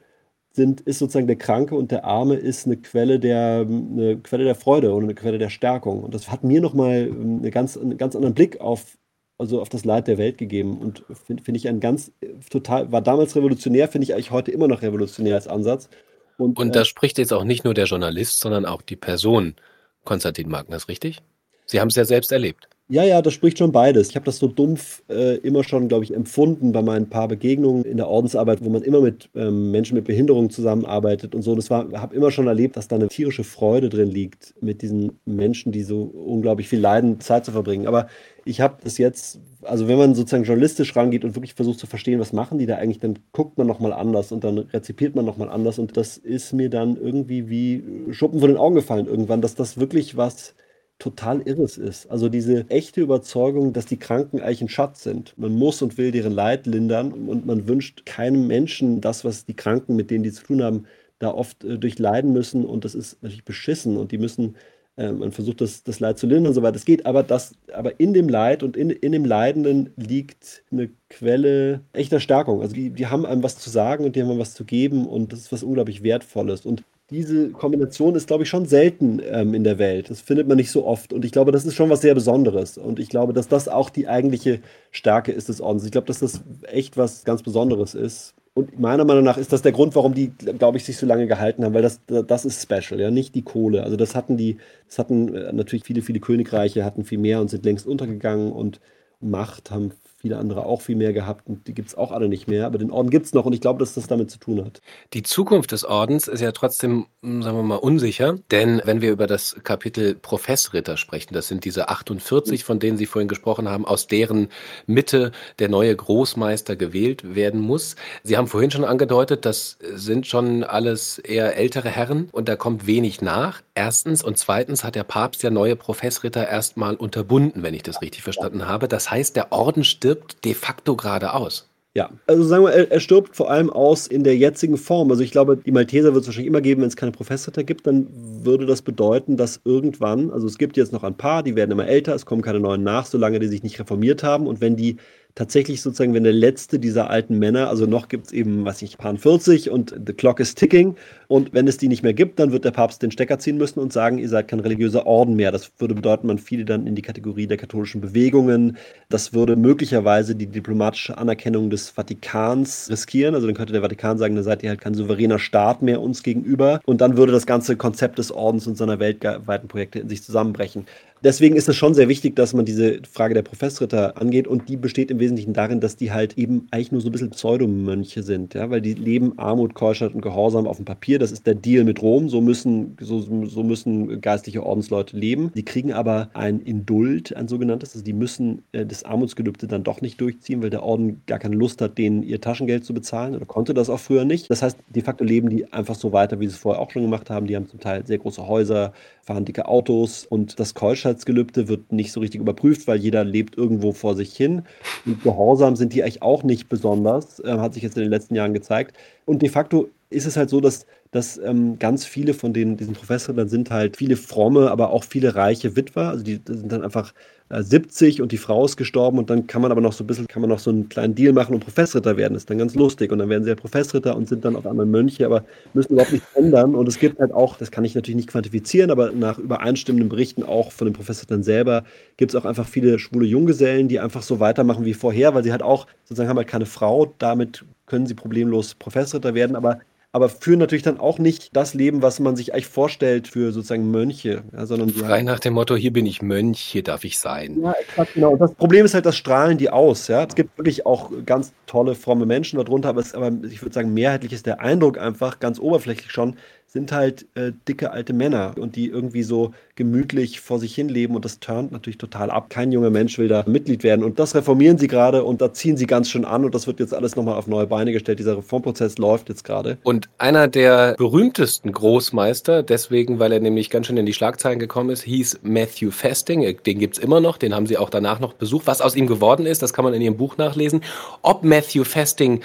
sind, 0.51 0.81
ist 0.81 0.99
sozusagen 0.99 1.27
der 1.27 1.35
Kranke 1.35 1.75
und 1.75 1.91
der 1.91 2.05
Arme 2.05 2.35
ist 2.35 2.65
eine 2.65 2.77
Quelle 2.77 3.19
der, 3.19 3.65
eine 3.67 4.17
Quelle 4.17 4.43
der 4.43 4.55
Freude 4.55 4.93
und 4.93 5.03
eine 5.03 5.15
Quelle 5.15 5.37
der 5.37 5.49
Stärkung. 5.49 6.03
Und 6.03 6.13
das 6.13 6.31
hat 6.31 6.43
mir 6.43 6.61
nochmal 6.61 7.11
eine 7.11 7.51
ganz, 7.51 7.77
einen 7.77 7.97
ganz 7.97 8.15
anderen 8.15 8.33
Blick 8.33 8.59
auf, 8.59 8.97
also 9.37 9.61
auf 9.61 9.69
das 9.69 9.85
Leid 9.85 10.07
der 10.07 10.17
Welt 10.17 10.37
gegeben. 10.37 10.79
Und 10.79 11.03
finde 11.25 11.43
find 11.43 11.57
ich 11.57 11.67
ein 11.67 11.79
ganz, 11.79 12.11
total, 12.49 12.91
war 12.91 13.01
damals 13.01 13.35
revolutionär, 13.35 13.87
finde 13.87 14.03
ich 14.05 14.13
eigentlich 14.13 14.31
heute 14.31 14.51
immer 14.51 14.67
noch 14.67 14.81
revolutionär 14.81 15.35
als 15.35 15.47
Ansatz. 15.47 15.89
Und, 16.37 16.57
und 16.57 16.75
da 16.75 16.81
äh, 16.81 16.85
spricht 16.85 17.17
jetzt 17.17 17.33
auch 17.33 17.43
nicht 17.43 17.63
nur 17.63 17.73
der 17.73 17.85
Journalist, 17.85 18.39
sondern 18.39 18.65
auch 18.65 18.81
die 18.81 18.95
Person 18.95 19.55
Konstantin 20.03 20.49
Magnus, 20.49 20.87
richtig? 20.87 21.21
Sie 21.65 21.79
haben 21.79 21.89
es 21.89 21.95
ja 21.95 22.05
selbst 22.05 22.31
erlebt. 22.31 22.67
Ja, 22.91 23.03
ja, 23.03 23.21
das 23.21 23.33
spricht 23.33 23.59
schon 23.59 23.71
beides. 23.71 24.09
Ich 24.09 24.15
habe 24.15 24.25
das 24.25 24.39
so 24.39 24.47
dumpf 24.47 25.03
äh, 25.09 25.35
immer 25.37 25.63
schon, 25.63 25.87
glaube 25.89 26.05
ich, 26.05 26.11
empfunden 26.15 26.71
bei 26.71 26.81
meinen 26.81 27.07
paar 27.07 27.27
Begegnungen 27.27 27.83
in 27.85 27.97
der 27.97 28.07
Ordensarbeit, 28.07 28.65
wo 28.65 28.69
man 28.71 28.81
immer 28.81 28.99
mit 28.99 29.29
ähm, 29.35 29.69
Menschen 29.69 29.93
mit 29.93 30.05
Behinderungen 30.05 30.49
zusammenarbeitet 30.49 31.35
und 31.35 31.43
so. 31.43 31.53
Das 31.53 31.69
war, 31.69 31.87
habe 31.93 32.15
immer 32.15 32.31
schon 32.31 32.47
erlebt, 32.47 32.77
dass 32.77 32.87
da 32.87 32.95
eine 32.95 33.07
tierische 33.07 33.43
Freude 33.43 33.89
drin 33.89 34.09
liegt, 34.09 34.55
mit 34.59 34.81
diesen 34.81 35.19
Menschen, 35.25 35.71
die 35.71 35.83
so 35.83 36.01
unglaublich 36.01 36.67
viel 36.67 36.79
leiden, 36.79 37.19
Zeit 37.19 37.45
zu 37.45 37.51
verbringen. 37.51 37.85
Aber 37.85 38.07
ich 38.43 38.59
habe 38.59 38.77
das 38.83 38.97
jetzt, 38.97 39.39
also 39.61 39.87
wenn 39.87 39.99
man 39.99 40.15
sozusagen 40.15 40.45
journalistisch 40.45 40.95
rangeht 40.95 41.23
und 41.23 41.35
wirklich 41.35 41.53
versucht 41.53 41.77
zu 41.77 41.85
verstehen, 41.85 42.19
was 42.19 42.33
machen 42.33 42.57
die 42.57 42.65
da 42.65 42.77
eigentlich, 42.77 42.99
dann 42.99 43.19
guckt 43.33 43.59
man 43.59 43.67
nochmal 43.67 43.93
anders 43.93 44.31
und 44.31 44.43
dann 44.43 44.57
rezipiert 44.57 45.13
man 45.15 45.25
nochmal 45.25 45.49
anders. 45.49 45.77
Und 45.77 45.95
das 45.95 46.17
ist 46.17 46.53
mir 46.53 46.71
dann 46.71 46.97
irgendwie 46.97 47.49
wie 47.49 47.83
Schuppen 48.09 48.39
von 48.39 48.49
den 48.49 48.57
Augen 48.57 48.73
gefallen 48.73 49.05
irgendwann, 49.05 49.41
dass 49.41 49.53
das 49.53 49.79
wirklich 49.79 50.17
was 50.17 50.55
total 50.99 51.41
irres 51.41 51.77
ist. 51.77 52.11
Also 52.11 52.27
diese 52.27 52.69
echte 52.69 53.01
Überzeugung, 53.01 53.71
dass 53.71 53.85
die 53.85 53.97
Kranken 53.97 54.41
eigentlich 54.41 54.61
ein 54.61 54.69
Schatz 54.69 55.03
sind. 55.03 55.33
Man 55.37 55.53
muss 55.53 55.81
und 55.81 55.97
will 55.97 56.11
deren 56.11 56.33
Leid 56.33 56.67
lindern 56.67 57.13
und 57.13 57.45
man 57.45 57.67
wünscht 57.67 58.05
keinem 58.05 58.47
Menschen 58.47 58.99
das, 58.99 59.23
was 59.23 59.45
die 59.45 59.55
Kranken, 59.55 59.95
mit 59.95 60.11
denen 60.11 60.23
die 60.23 60.33
zu 60.33 60.43
tun 60.43 60.61
haben, 60.61 60.85
da 61.17 61.33
oft 61.33 61.63
äh, 61.63 61.77
durchleiden 61.77 62.33
müssen. 62.33 62.65
Und 62.65 62.83
das 62.83 62.95
ist 62.95 63.23
natürlich 63.23 63.45
beschissen 63.45 63.95
und 63.95 64.11
die 64.11 64.17
müssen, 64.17 64.57
äh, 64.97 65.13
man 65.13 65.31
versucht 65.31 65.61
das, 65.61 65.83
das 65.83 66.01
Leid 66.01 66.19
zu 66.19 66.27
lindern, 66.27 66.53
soweit 66.53 66.75
es 66.75 66.83
geht. 66.83 67.05
Aber, 67.05 67.23
das, 67.23 67.53
aber 67.73 67.97
in 68.01 68.13
dem 68.13 68.27
Leid 68.27 68.61
und 68.61 68.75
in, 68.75 68.89
in 68.89 69.13
dem 69.13 69.23
Leidenden 69.23 69.91
liegt 69.95 70.63
eine 70.69 70.89
Quelle 71.09 71.79
echter 71.93 72.19
Stärkung. 72.19 72.61
Also 72.61 72.75
die, 72.75 72.89
die 72.89 73.07
haben 73.07 73.25
einem 73.25 73.41
was 73.41 73.57
zu 73.57 73.69
sagen 73.69 74.03
und 74.03 74.17
die 74.17 74.21
haben 74.21 74.29
einem 74.29 74.39
was 74.39 74.53
zu 74.53 74.65
geben 74.65 75.07
und 75.07 75.31
das 75.31 75.39
ist 75.39 75.51
was 75.53 75.63
unglaublich 75.63 76.03
Wertvolles. 76.03 76.65
Und 76.65 76.83
diese 77.09 77.49
Kombination 77.49 78.15
ist, 78.15 78.27
glaube 78.27 78.43
ich, 78.43 78.49
schon 78.49 78.65
selten 78.65 79.19
ähm, 79.23 79.53
in 79.53 79.63
der 79.63 79.79
Welt. 79.79 80.09
Das 80.09 80.21
findet 80.21 80.47
man 80.47 80.57
nicht 80.57 80.71
so 80.71 80.85
oft. 80.85 81.13
Und 81.13 81.25
ich 81.25 81.31
glaube, 81.31 81.51
das 81.51 81.65
ist 81.65 81.75
schon 81.75 81.89
was 81.89 82.01
sehr 82.01 82.13
Besonderes. 82.13 82.77
Und 82.77 82.99
ich 82.99 83.09
glaube, 83.09 83.33
dass 83.33 83.47
das 83.47 83.67
auch 83.67 83.89
die 83.89 84.07
eigentliche 84.07 84.59
Stärke 84.91 85.31
ist 85.31 85.49
des 85.49 85.61
Ordens. 85.61 85.85
Ich 85.85 85.91
glaube, 85.91 86.07
dass 86.07 86.19
das 86.19 86.41
echt 86.63 86.97
was 86.97 87.23
ganz 87.23 87.41
Besonderes 87.41 87.95
ist. 87.95 88.35
Und 88.53 88.79
meiner 88.79 89.05
Meinung 89.05 89.23
nach 89.23 89.37
ist 89.37 89.53
das 89.53 89.61
der 89.61 89.71
Grund, 89.71 89.95
warum 89.95 90.13
die, 90.13 90.31
glaube 90.57 90.77
ich, 90.77 90.83
sich 90.83 90.97
so 90.97 91.05
lange 91.05 91.27
gehalten 91.27 91.63
haben, 91.63 91.73
weil 91.73 91.81
das, 91.81 92.01
das 92.07 92.45
ist 92.45 92.61
special, 92.61 92.99
ja, 92.99 93.09
nicht 93.09 93.33
die 93.35 93.43
Kohle. 93.43 93.83
Also 93.83 93.95
das 93.95 94.15
hatten 94.15 94.37
die, 94.37 94.57
das 94.87 94.99
hatten 94.99 95.33
äh, 95.33 95.53
natürlich 95.53 95.85
viele, 95.85 96.01
viele 96.01 96.19
Königreiche, 96.19 96.83
hatten 96.83 97.05
viel 97.05 97.19
mehr 97.19 97.39
und 97.41 97.49
sind 97.49 97.63
längst 97.65 97.87
untergegangen 97.87 98.51
und 98.51 98.79
Macht 99.21 99.71
haben 99.71 99.91
viele 100.19 100.37
andere 100.37 100.65
auch 100.65 100.81
viel 100.81 100.97
mehr 100.97 101.13
gehabt 101.13 101.47
und 101.47 101.67
die 101.67 101.73
gibt 101.73 101.87
es 101.87 101.97
auch 101.97 102.11
alle 102.11 102.27
nicht 102.27 102.47
mehr. 102.47 102.65
Aber 102.65 102.77
den 102.77 102.91
Orden 102.91 103.09
gibt 103.09 103.25
es 103.25 103.33
noch 103.33 103.45
und 103.45 103.53
ich 103.53 103.61
glaube, 103.61 103.79
dass 103.79 103.93
das 103.93 104.07
damit 104.07 104.29
zu 104.29 104.37
tun 104.37 104.65
hat. 104.65 104.81
Die 105.13 105.23
Zukunft 105.23 105.71
des 105.71 105.85
Ordens 105.85 106.27
ist 106.27 106.41
ja 106.41 106.51
trotzdem, 106.51 107.05
hm, 107.23 107.41
sagen 107.41 107.55
wir 107.55 107.63
mal, 107.63 107.77
unsicher. 107.77 108.35
Denn 108.51 108.81
wenn 108.83 109.01
wir 109.01 109.11
über 109.11 109.27
das 109.27 109.55
Kapitel 109.63 110.15
Professritter 110.15 110.97
sprechen, 110.97 111.33
das 111.33 111.47
sind 111.47 111.63
diese 111.63 111.87
48, 111.87 112.65
von 112.65 112.79
denen 112.79 112.97
Sie 112.97 113.05
vorhin 113.05 113.29
gesprochen 113.29 113.69
haben, 113.69 113.85
aus 113.85 114.07
deren 114.07 114.49
Mitte 114.87 115.31
der 115.59 115.69
neue 115.69 115.95
Großmeister 115.95 116.75
gewählt 116.75 117.35
werden 117.35 117.61
muss. 117.61 117.95
Sie 118.23 118.35
haben 118.35 118.47
vorhin 118.47 118.71
schon 118.71 118.83
angedeutet, 118.83 119.45
das 119.45 119.77
sind 119.93 120.27
schon 120.27 120.65
alles 120.65 121.17
eher 121.19 121.55
ältere 121.55 121.89
Herren 121.89 122.27
und 122.33 122.49
da 122.49 122.57
kommt 122.57 122.85
wenig 122.85 123.21
nach. 123.21 123.61
Erstens 123.79 124.21
und 124.21 124.37
zweitens 124.37 124.83
hat 124.83 124.95
der 124.95 125.05
Papst 125.05 125.41
ja 125.41 125.49
neue 125.49 125.77
Professritter 125.77 126.45
erstmal 126.45 126.95
unterbunden, 126.95 127.63
wenn 127.63 127.73
ich 127.73 127.81
das 127.81 128.01
richtig 128.01 128.23
verstanden 128.23 128.67
habe. 128.67 128.89
Das 128.89 129.09
heißt, 129.09 129.37
der 129.37 129.53
Orden 129.53 129.85
stirbt 129.85 130.43
de 130.43 130.53
facto 130.53 130.97
gerade 130.97 131.33
aus. 131.33 131.69
Ja, 131.95 132.09
also 132.27 132.43
sagen 132.43 132.65
wir, 132.65 132.73
er, 132.73 132.91
er, 132.91 132.99
stirbt 132.99 133.37
vor 133.37 133.49
allem 133.49 133.69
aus 133.69 134.05
in 134.05 134.25
der 134.25 134.35
jetzigen 134.35 134.75
Form. 134.75 135.09
Also 135.11 135.23
ich 135.23 135.31
glaube, 135.31 135.55
die 135.55 135.71
Malteser 135.71 136.13
wird 136.13 136.23
es 136.23 136.27
wahrscheinlich 136.27 136.49
immer 136.49 136.59
geben, 136.59 136.81
wenn 136.81 136.89
es 136.89 136.97
keine 136.97 137.13
Professor 137.13 137.53
gibt, 137.63 137.87
dann 137.87 138.07
würde 138.43 138.65
das 138.65 138.81
bedeuten, 138.81 139.37
dass 139.37 139.61
irgendwann, 139.63 140.29
also 140.29 140.45
es 140.45 140.57
gibt 140.57 140.75
jetzt 140.75 140.91
noch 140.91 141.05
ein 141.05 141.15
paar, 141.15 141.41
die 141.41 141.55
werden 141.55 141.71
immer 141.71 141.87
älter, 141.87 142.13
es 142.13 142.25
kommen 142.25 142.41
keine 142.41 142.59
neuen 142.59 142.83
nach, 142.83 143.05
solange 143.05 143.39
die 143.39 143.47
sich 143.47 143.63
nicht 143.63 143.79
reformiert 143.79 144.23
haben. 144.23 144.45
Und 144.45 144.59
wenn 144.59 144.75
die 144.75 144.97
tatsächlich 145.35 145.81
sozusagen, 145.81 146.13
wenn 146.13 146.23
der 146.23 146.33
letzte 146.33 146.79
dieser 146.79 147.09
alten 147.09 147.39
Männer, 147.39 147.69
also 147.69 147.85
noch 147.85 148.09
gibt 148.09 148.27
es 148.27 148.31
eben, 148.31 148.65
was 148.65 148.81
ich, 148.81 148.97
paar 148.97 149.15
40 149.15 149.69
und 149.69 149.95
the 150.05 150.13
clock 150.13 150.39
is 150.39 150.55
ticking. 150.55 150.95
Und 151.27 151.53
wenn 151.53 151.67
es 151.67 151.77
die 151.77 151.87
nicht 151.87 152.03
mehr 152.03 152.13
gibt, 152.13 152.39
dann 152.39 152.51
wird 152.51 152.65
der 152.65 152.71
Papst 152.71 153.01
den 153.03 153.11
Stecker 153.11 153.39
ziehen 153.39 153.57
müssen 153.57 153.79
und 153.79 153.93
sagen, 153.93 154.17
ihr 154.17 154.29
seid 154.29 154.47
kein 154.47 154.59
religiöser 154.59 155.05
Orden 155.05 155.35
mehr. 155.35 155.51
Das 155.51 155.71
würde 155.77 155.93
bedeuten, 155.93 156.27
man 156.27 156.39
fiele 156.39 156.65
dann 156.65 156.87
in 156.87 156.95
die 156.95 157.01
Kategorie 157.01 157.47
der 157.47 157.57
katholischen 157.57 158.01
Bewegungen. 158.01 158.77
Das 159.09 159.33
würde 159.33 159.55
möglicherweise 159.55 160.35
die 160.35 160.47
diplomatische 160.47 161.17
Anerkennung 161.17 161.69
des 161.69 161.89
Vatikans 161.89 162.87
riskieren. 162.89 163.35
Also 163.35 163.47
dann 163.47 163.55
könnte 163.55 163.73
der 163.73 163.81
Vatikan 163.81 164.17
sagen, 164.17 164.35
dann 164.35 164.43
seid 164.43 164.63
ihr 164.63 164.69
halt 164.69 164.81
kein 164.81 164.93
souveräner 164.95 165.39
Staat 165.39 165.81
mehr 165.81 166.01
uns 166.01 166.23
gegenüber. 166.23 166.81
Und 166.85 167.01
dann 167.01 167.17
würde 167.17 167.31
das 167.31 167.45
ganze 167.45 167.77
Konzept 167.77 168.17
des 168.17 168.31
Ordens 168.31 168.67
und 168.67 168.75
seiner 168.75 168.99
weltweiten 168.99 169.67
Projekte 169.67 169.99
in 169.99 170.09
sich 170.09 170.23
zusammenbrechen 170.23 170.85
deswegen 171.23 171.55
ist 171.55 171.69
es 171.69 171.75
schon 171.75 171.93
sehr 171.93 172.09
wichtig, 172.09 172.35
dass 172.35 172.53
man 172.53 172.65
diese 172.65 172.99
Frage 173.09 173.33
der 173.33 173.41
Professritter 173.41 174.19
angeht 174.19 174.47
und 174.47 174.69
die 174.69 174.77
besteht 174.77 175.11
im 175.11 175.19
Wesentlichen 175.19 175.53
darin, 175.53 175.79
dass 175.79 175.95
die 175.95 176.11
halt 176.11 176.37
eben 176.37 176.67
eigentlich 176.71 176.91
nur 176.91 177.01
so 177.01 177.09
ein 177.09 177.11
bisschen 177.11 177.29
Pseudomönche 177.29 178.23
sind, 178.23 178.53
ja, 178.53 178.69
weil 178.69 178.81
die 178.81 178.93
leben 178.93 179.37
Armut, 179.37 179.73
Keuschheit 179.73 180.13
und 180.13 180.21
Gehorsam 180.21 180.67
auf 180.67 180.77
dem 180.77 180.85
Papier. 180.85 181.19
Das 181.19 181.31
ist 181.31 181.45
der 181.47 181.55
Deal 181.55 181.83
mit 181.83 182.01
Rom. 182.01 182.29
So 182.29 182.41
müssen, 182.41 182.97
so, 182.99 183.21
so 183.45 183.63
müssen 183.63 184.21
geistliche 184.21 184.65
Ordensleute 184.65 185.17
leben. 185.17 185.51
Die 185.55 185.63
kriegen 185.63 185.93
aber 185.93 186.29
ein 186.33 186.59
Indult, 186.59 187.35
ein 187.35 187.47
sogenanntes. 187.47 187.93
Also 187.93 188.03
die 188.03 188.13
müssen 188.13 188.63
äh, 188.71 188.85
das 188.85 189.03
Armutsgelübde 189.03 189.67
dann 189.67 189.83
doch 189.83 190.01
nicht 190.01 190.19
durchziehen, 190.21 190.61
weil 190.61 190.69
der 190.69 190.83
Orden 190.83 191.21
gar 191.25 191.39
keine 191.39 191.55
Lust 191.55 191.81
hat, 191.81 191.97
denen 191.97 192.23
ihr 192.23 192.41
Taschengeld 192.41 192.85
zu 192.85 192.93
bezahlen 192.93 193.35
oder 193.35 193.45
konnte 193.45 193.73
das 193.73 193.89
auch 193.89 193.99
früher 193.99 194.25
nicht. 194.25 194.49
Das 194.49 194.61
heißt, 194.61 194.77
de 194.87 195.03
facto 195.03 195.23
leben 195.23 195.49
die 195.49 195.71
einfach 195.71 195.95
so 195.95 196.11
weiter, 196.11 196.39
wie 196.39 196.47
sie 196.47 196.53
es 196.53 196.59
vorher 196.59 196.81
auch 196.81 196.91
schon 196.91 197.03
gemacht 197.03 197.29
haben. 197.29 197.47
Die 197.47 197.55
haben 197.55 197.67
zum 197.67 197.79
Teil 197.79 198.05
sehr 198.05 198.17
große 198.17 198.47
Häuser, 198.47 198.93
fahren 199.23 199.45
dicke 199.45 199.67
Autos 199.67 200.25
und 200.25 200.59
das 200.59 200.73
Keuschheitsgelübde 201.09 201.67
wird 201.67 201.91
nicht 201.91 202.11
so 202.11 202.19
richtig 202.19 202.41
überprüft, 202.41 202.87
weil 202.87 202.99
jeder 202.99 203.23
lebt 203.23 203.57
irgendwo 203.57 203.93
vor 203.93 204.15
sich 204.15 204.35
hin. 204.35 204.63
Und 205.05 205.23
Gehorsam 205.23 205.75
sind 205.75 205.93
die 205.93 206.03
eigentlich 206.03 206.21
auch 206.21 206.43
nicht 206.43 206.69
besonders, 206.69 207.39
äh, 207.39 207.57
hat 207.57 207.73
sich 207.73 207.83
jetzt 207.83 207.97
in 207.97 208.03
den 208.03 208.11
letzten 208.11 208.35
Jahren 208.35 208.53
gezeigt. 208.53 208.95
Und 209.25 209.41
de 209.41 209.49
facto 209.49 209.89
ist 210.09 210.25
es 210.25 210.37
halt 210.37 210.49
so, 210.49 210.61
dass, 210.61 210.85
dass 211.11 211.39
ähm, 211.39 211.79
ganz 211.79 212.05
viele 212.05 212.33
von 212.33 212.53
den, 212.53 212.77
diesen 212.77 212.93
Professoren 212.93 213.37
dann 213.37 213.49
sind 213.49 213.71
halt 213.71 213.97
viele 213.97 214.15
fromme, 214.15 214.69
aber 214.69 214.91
auch 214.91 215.03
viele 215.03 215.35
reiche 215.35 215.75
Witwer. 215.75 216.09
Also 216.09 216.23
die 216.23 216.39
sind 216.45 216.71
dann 216.71 216.83
einfach 216.83 217.13
70 217.51 218.19
äh, 218.19 218.21
und 218.21 218.31
die 218.31 218.37
Frau 218.37 218.63
ist 218.65 218.77
gestorben 218.77 219.17
und 219.17 219.31
dann 219.31 219.47
kann 219.47 219.63
man 219.63 219.71
aber 219.71 219.81
noch 219.81 219.93
so 219.93 220.03
ein 220.03 220.07
bisschen, 220.07 220.27
kann 220.27 220.41
man 220.41 220.49
noch 220.49 220.59
so 220.59 220.69
einen 220.69 220.87
kleinen 220.87 221.15
Deal 221.15 221.33
machen 221.33 221.55
und 221.55 221.61
Professritter 221.63 222.15
werden. 222.15 222.33
Das 222.35 222.43
ist 222.43 222.49
dann 222.49 222.59
ganz 222.59 222.75
lustig. 222.75 223.11
Und 223.11 223.17
dann 223.17 223.29
werden 223.29 223.43
sie 223.43 223.49
ja 223.49 223.55
Professritter 223.55 224.15
und 224.15 224.29
sind 224.29 224.45
dann 224.45 224.55
auf 224.55 224.67
einmal 224.67 224.85
Mönche, 224.85 225.25
aber 225.25 225.43
müssen 225.73 225.93
überhaupt 225.93 226.11
nichts 226.11 226.27
ändern. 226.35 226.75
Und 226.75 226.87
es 226.87 226.99
gibt 226.99 227.19
halt 227.19 227.31
auch, 227.33 227.57
das 227.57 227.71
kann 227.71 227.83
ich 227.85 227.95
natürlich 227.95 228.17
nicht 228.17 228.29
quantifizieren, 228.29 228.91
aber 228.91 229.11
nach 229.11 229.39
übereinstimmenden 229.39 230.09
Berichten 230.09 230.43
auch 230.43 230.71
von 230.71 230.85
den 230.85 230.93
Professrittern 230.93 231.41
selber 231.41 231.85
gibt 232.17 232.33
es 232.33 232.35
auch 232.39 232.45
einfach 232.45 232.67
viele 232.67 232.99
schwule 232.99 233.25
Junggesellen, 233.25 233.87
die 233.87 233.99
einfach 233.99 234.21
so 234.21 234.39
weitermachen 234.39 234.85
wie 234.85 234.93
vorher, 234.93 235.33
weil 235.33 235.43
sie 235.43 235.51
halt 235.51 235.63
auch 235.63 235.87
sozusagen 236.03 236.29
haben 236.29 236.37
halt 236.37 236.47
keine 236.47 236.67
Frau, 236.67 237.15
damit 237.17 237.65
können 237.87 238.05
sie 238.05 238.13
problemlos 238.13 238.75
Professritter 238.75 239.33
werden, 239.33 239.55
aber 239.55 239.79
aber 240.11 240.29
führen 240.29 240.59
natürlich 240.59 240.83
dann 240.83 240.99
auch 240.99 241.19
nicht 241.19 241.55
das 241.55 241.75
Leben, 241.75 242.01
was 242.01 242.19
man 242.19 242.35
sich 242.35 242.53
eigentlich 242.53 242.65
vorstellt 242.65 243.27
für 243.27 243.51
sozusagen 243.51 243.91
Mönche. 243.91 244.43
Ja, 244.53 244.65
sondern 244.65 244.89
Frei 244.89 245.21
nach 245.21 245.39
dem 245.39 245.53
Motto, 245.53 245.75
hier 245.75 245.93
bin 245.93 246.07
ich 246.07 246.21
Mönch, 246.21 246.59
hier 246.59 246.81
darf 246.81 247.03
ich 247.03 247.19
sein. 247.19 247.61
Ja, 247.61 247.73
exakt, 247.73 248.15
genau. 248.15 248.31
Und 248.31 248.39
das 248.39 248.53
Problem 248.55 248.85
ist 248.85 248.95
halt, 248.95 249.05
das 249.05 249.15
strahlen 249.15 249.59
die 249.59 249.69
aus. 249.69 250.07
Ja? 250.07 250.23
Es 250.23 250.33
gibt 250.33 250.57
wirklich 250.57 250.85
auch 250.85 251.11
ganz 251.25 251.53
tolle, 251.67 251.93
fromme 251.93 252.25
Menschen 252.25 252.57
darunter, 252.57 252.89
aber, 252.89 253.01
es, 253.01 253.13
aber 253.13 253.31
ich 253.43 253.61
würde 253.61 253.73
sagen, 253.73 253.93
mehrheitlich 253.93 254.33
ist 254.33 254.47
der 254.47 254.61
Eindruck 254.61 254.97
einfach 254.97 255.39
ganz 255.39 255.59
oberflächlich 255.59 256.11
schon, 256.11 256.37
sind 256.71 256.91
halt 256.91 257.25
äh, 257.33 257.51
dicke 257.67 257.89
alte 257.89 258.13
Männer 258.13 258.53
und 258.59 258.75
die 258.75 258.89
irgendwie 258.89 259.23
so 259.23 259.53
gemütlich 259.75 260.39
vor 260.39 260.59
sich 260.59 260.75
hin 260.75 260.87
leben 260.87 261.15
und 261.15 261.25
das 261.25 261.39
turnt 261.39 261.71
natürlich 261.71 261.97
total 261.97 262.29
ab. 262.29 262.51
Kein 262.51 262.71
junger 262.71 262.91
Mensch 262.91 263.17
will 263.17 263.27
da 263.27 263.43
Mitglied 263.47 263.81
werden 263.81 264.03
und 264.03 264.19
das 264.19 264.35
reformieren 264.35 264.77
sie 264.77 264.87
gerade 264.87 265.23
und 265.23 265.41
da 265.41 265.51
ziehen 265.51 265.77
sie 265.77 265.87
ganz 265.87 266.11
schön 266.11 266.25
an 266.25 266.45
und 266.45 266.53
das 266.53 266.67
wird 266.67 266.79
jetzt 266.79 266.93
alles 266.93 267.15
nochmal 267.15 267.37
auf 267.37 267.47
neue 267.47 267.65
Beine 267.65 267.91
gestellt. 267.91 268.19
Dieser 268.19 268.37
Reformprozess 268.37 268.99
läuft 268.99 269.29
jetzt 269.29 269.43
gerade. 269.43 269.79
Und 269.81 270.09
einer 270.19 270.47
der 270.47 270.93
berühmtesten 270.95 271.71
Großmeister, 271.71 272.61
deswegen, 272.61 273.17
weil 273.17 273.31
er 273.31 273.39
nämlich 273.39 273.71
ganz 273.71 273.87
schön 273.87 273.97
in 273.97 274.05
die 274.05 274.13
Schlagzeilen 274.13 274.59
gekommen 274.59 274.91
ist, 274.91 275.01
hieß 275.01 275.39
Matthew 275.41 275.89
Festing. 275.89 276.41
Den 276.63 276.77
gibt's 276.77 276.99
immer 276.99 277.19
noch, 277.19 277.37
den 277.37 277.55
haben 277.55 277.65
sie 277.65 277.79
auch 277.79 277.89
danach 277.89 278.19
noch 278.19 278.33
besucht. 278.33 278.67
Was 278.67 278.81
aus 278.81 278.95
ihm 278.95 279.07
geworden 279.07 279.47
ist, 279.47 279.63
das 279.63 279.73
kann 279.73 279.85
man 279.85 279.95
in 279.95 280.03
ihrem 280.03 280.17
Buch 280.17 280.37
nachlesen. 280.37 280.81
Ob 281.23 281.43
Matthew 281.43 281.83
Festing 281.83 282.41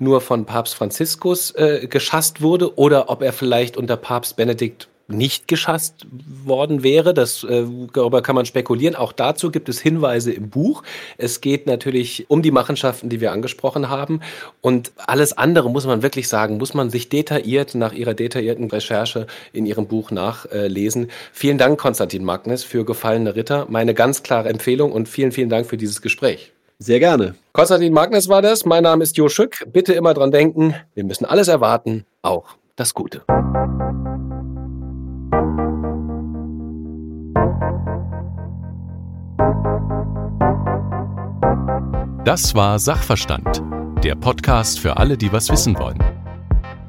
nur 0.00 0.20
von 0.20 0.44
Papst 0.44 0.74
Franziskus 0.74 1.52
äh, 1.52 1.86
geschasst 1.88 2.42
wurde 2.42 2.76
oder 2.78 3.10
ob 3.10 3.22
er 3.22 3.32
vielleicht 3.32 3.76
unter 3.76 3.96
Papst 3.96 4.36
Benedikt 4.36 4.88
nicht 5.08 5.46
geschasst 5.48 6.06
worden 6.44 6.82
wäre. 6.82 7.14
Das, 7.14 7.44
äh, 7.44 7.64
darüber 7.92 8.22
kann 8.22 8.34
man 8.34 8.46
spekulieren. 8.46 8.96
Auch 8.96 9.12
dazu 9.12 9.50
gibt 9.50 9.68
es 9.68 9.80
Hinweise 9.80 10.32
im 10.32 10.50
Buch. 10.50 10.82
Es 11.16 11.40
geht 11.40 11.66
natürlich 11.66 12.26
um 12.28 12.42
die 12.42 12.50
Machenschaften, 12.50 13.08
die 13.08 13.20
wir 13.20 13.32
angesprochen 13.32 13.88
haben. 13.88 14.20
Und 14.60 14.92
alles 14.96 15.36
andere 15.36 15.70
muss 15.70 15.86
man 15.86 16.02
wirklich 16.02 16.28
sagen, 16.28 16.58
muss 16.58 16.74
man 16.74 16.90
sich 16.90 17.08
detailliert 17.08 17.74
nach 17.74 17.92
ihrer 17.92 18.14
detaillierten 18.14 18.68
Recherche 18.70 19.26
in 19.52 19.66
ihrem 19.66 19.86
Buch 19.86 20.10
nachlesen. 20.10 21.08
Vielen 21.32 21.58
Dank, 21.58 21.78
Konstantin 21.78 22.24
Magnus, 22.24 22.64
für 22.64 22.84
gefallene 22.84 23.36
Ritter. 23.36 23.66
Meine 23.68 23.94
ganz 23.94 24.22
klare 24.22 24.48
Empfehlung 24.48 24.92
und 24.92 25.08
vielen, 25.08 25.32
vielen 25.32 25.48
Dank 25.48 25.66
für 25.66 25.76
dieses 25.76 26.02
Gespräch. 26.02 26.52
Sehr 26.78 26.98
gerne. 26.98 27.34
Konstantin 27.52 27.92
Magnus 27.92 28.28
war 28.28 28.42
das. 28.42 28.66
Mein 28.66 28.82
Name 28.82 29.02
ist 29.02 29.16
Jo 29.16 29.28
Schück. 29.28 29.64
Bitte 29.72 29.94
immer 29.94 30.12
dran 30.12 30.30
denken, 30.30 30.74
wir 30.94 31.04
müssen 31.04 31.24
alles 31.24 31.48
erwarten, 31.48 32.04
auch 32.20 32.56
das 32.76 32.92
Gute. 32.92 33.22
Das 42.24 42.54
war 42.54 42.78
Sachverstand, 42.78 43.62
der 44.02 44.16
Podcast 44.16 44.80
für 44.80 44.96
alle, 44.98 45.16
die 45.16 45.32
was 45.32 45.48
wissen 45.48 45.78
wollen. 45.78 46.02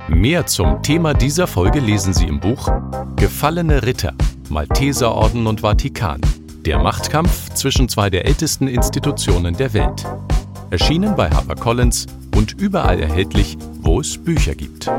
Mehr 0.09 0.47
zum 0.47 0.81
Thema 0.81 1.13
dieser 1.13 1.47
Folge 1.47 1.79
lesen 1.79 2.13
Sie 2.13 2.27
im 2.27 2.39
Buch 2.39 2.69
Gefallene 3.15 3.83
Ritter, 3.83 4.13
Malteserorden 4.49 5.47
und 5.47 5.61
Vatikan 5.61 6.19
der 6.67 6.79
Machtkampf 6.79 7.53
zwischen 7.53 7.87
zwei 7.87 8.09
der 8.09 8.25
ältesten 8.25 8.67
Institutionen 8.67 9.55
der 9.55 9.71
Welt. 9.73 10.03
Erschienen 10.69 11.15
bei 11.15 11.29
HarperCollins 11.29 12.07
und 12.35 12.59
überall 12.59 12.99
erhältlich, 12.99 13.57
wo 13.79 14.01
es 14.01 14.17
Bücher 14.17 14.53
gibt. 14.53 14.91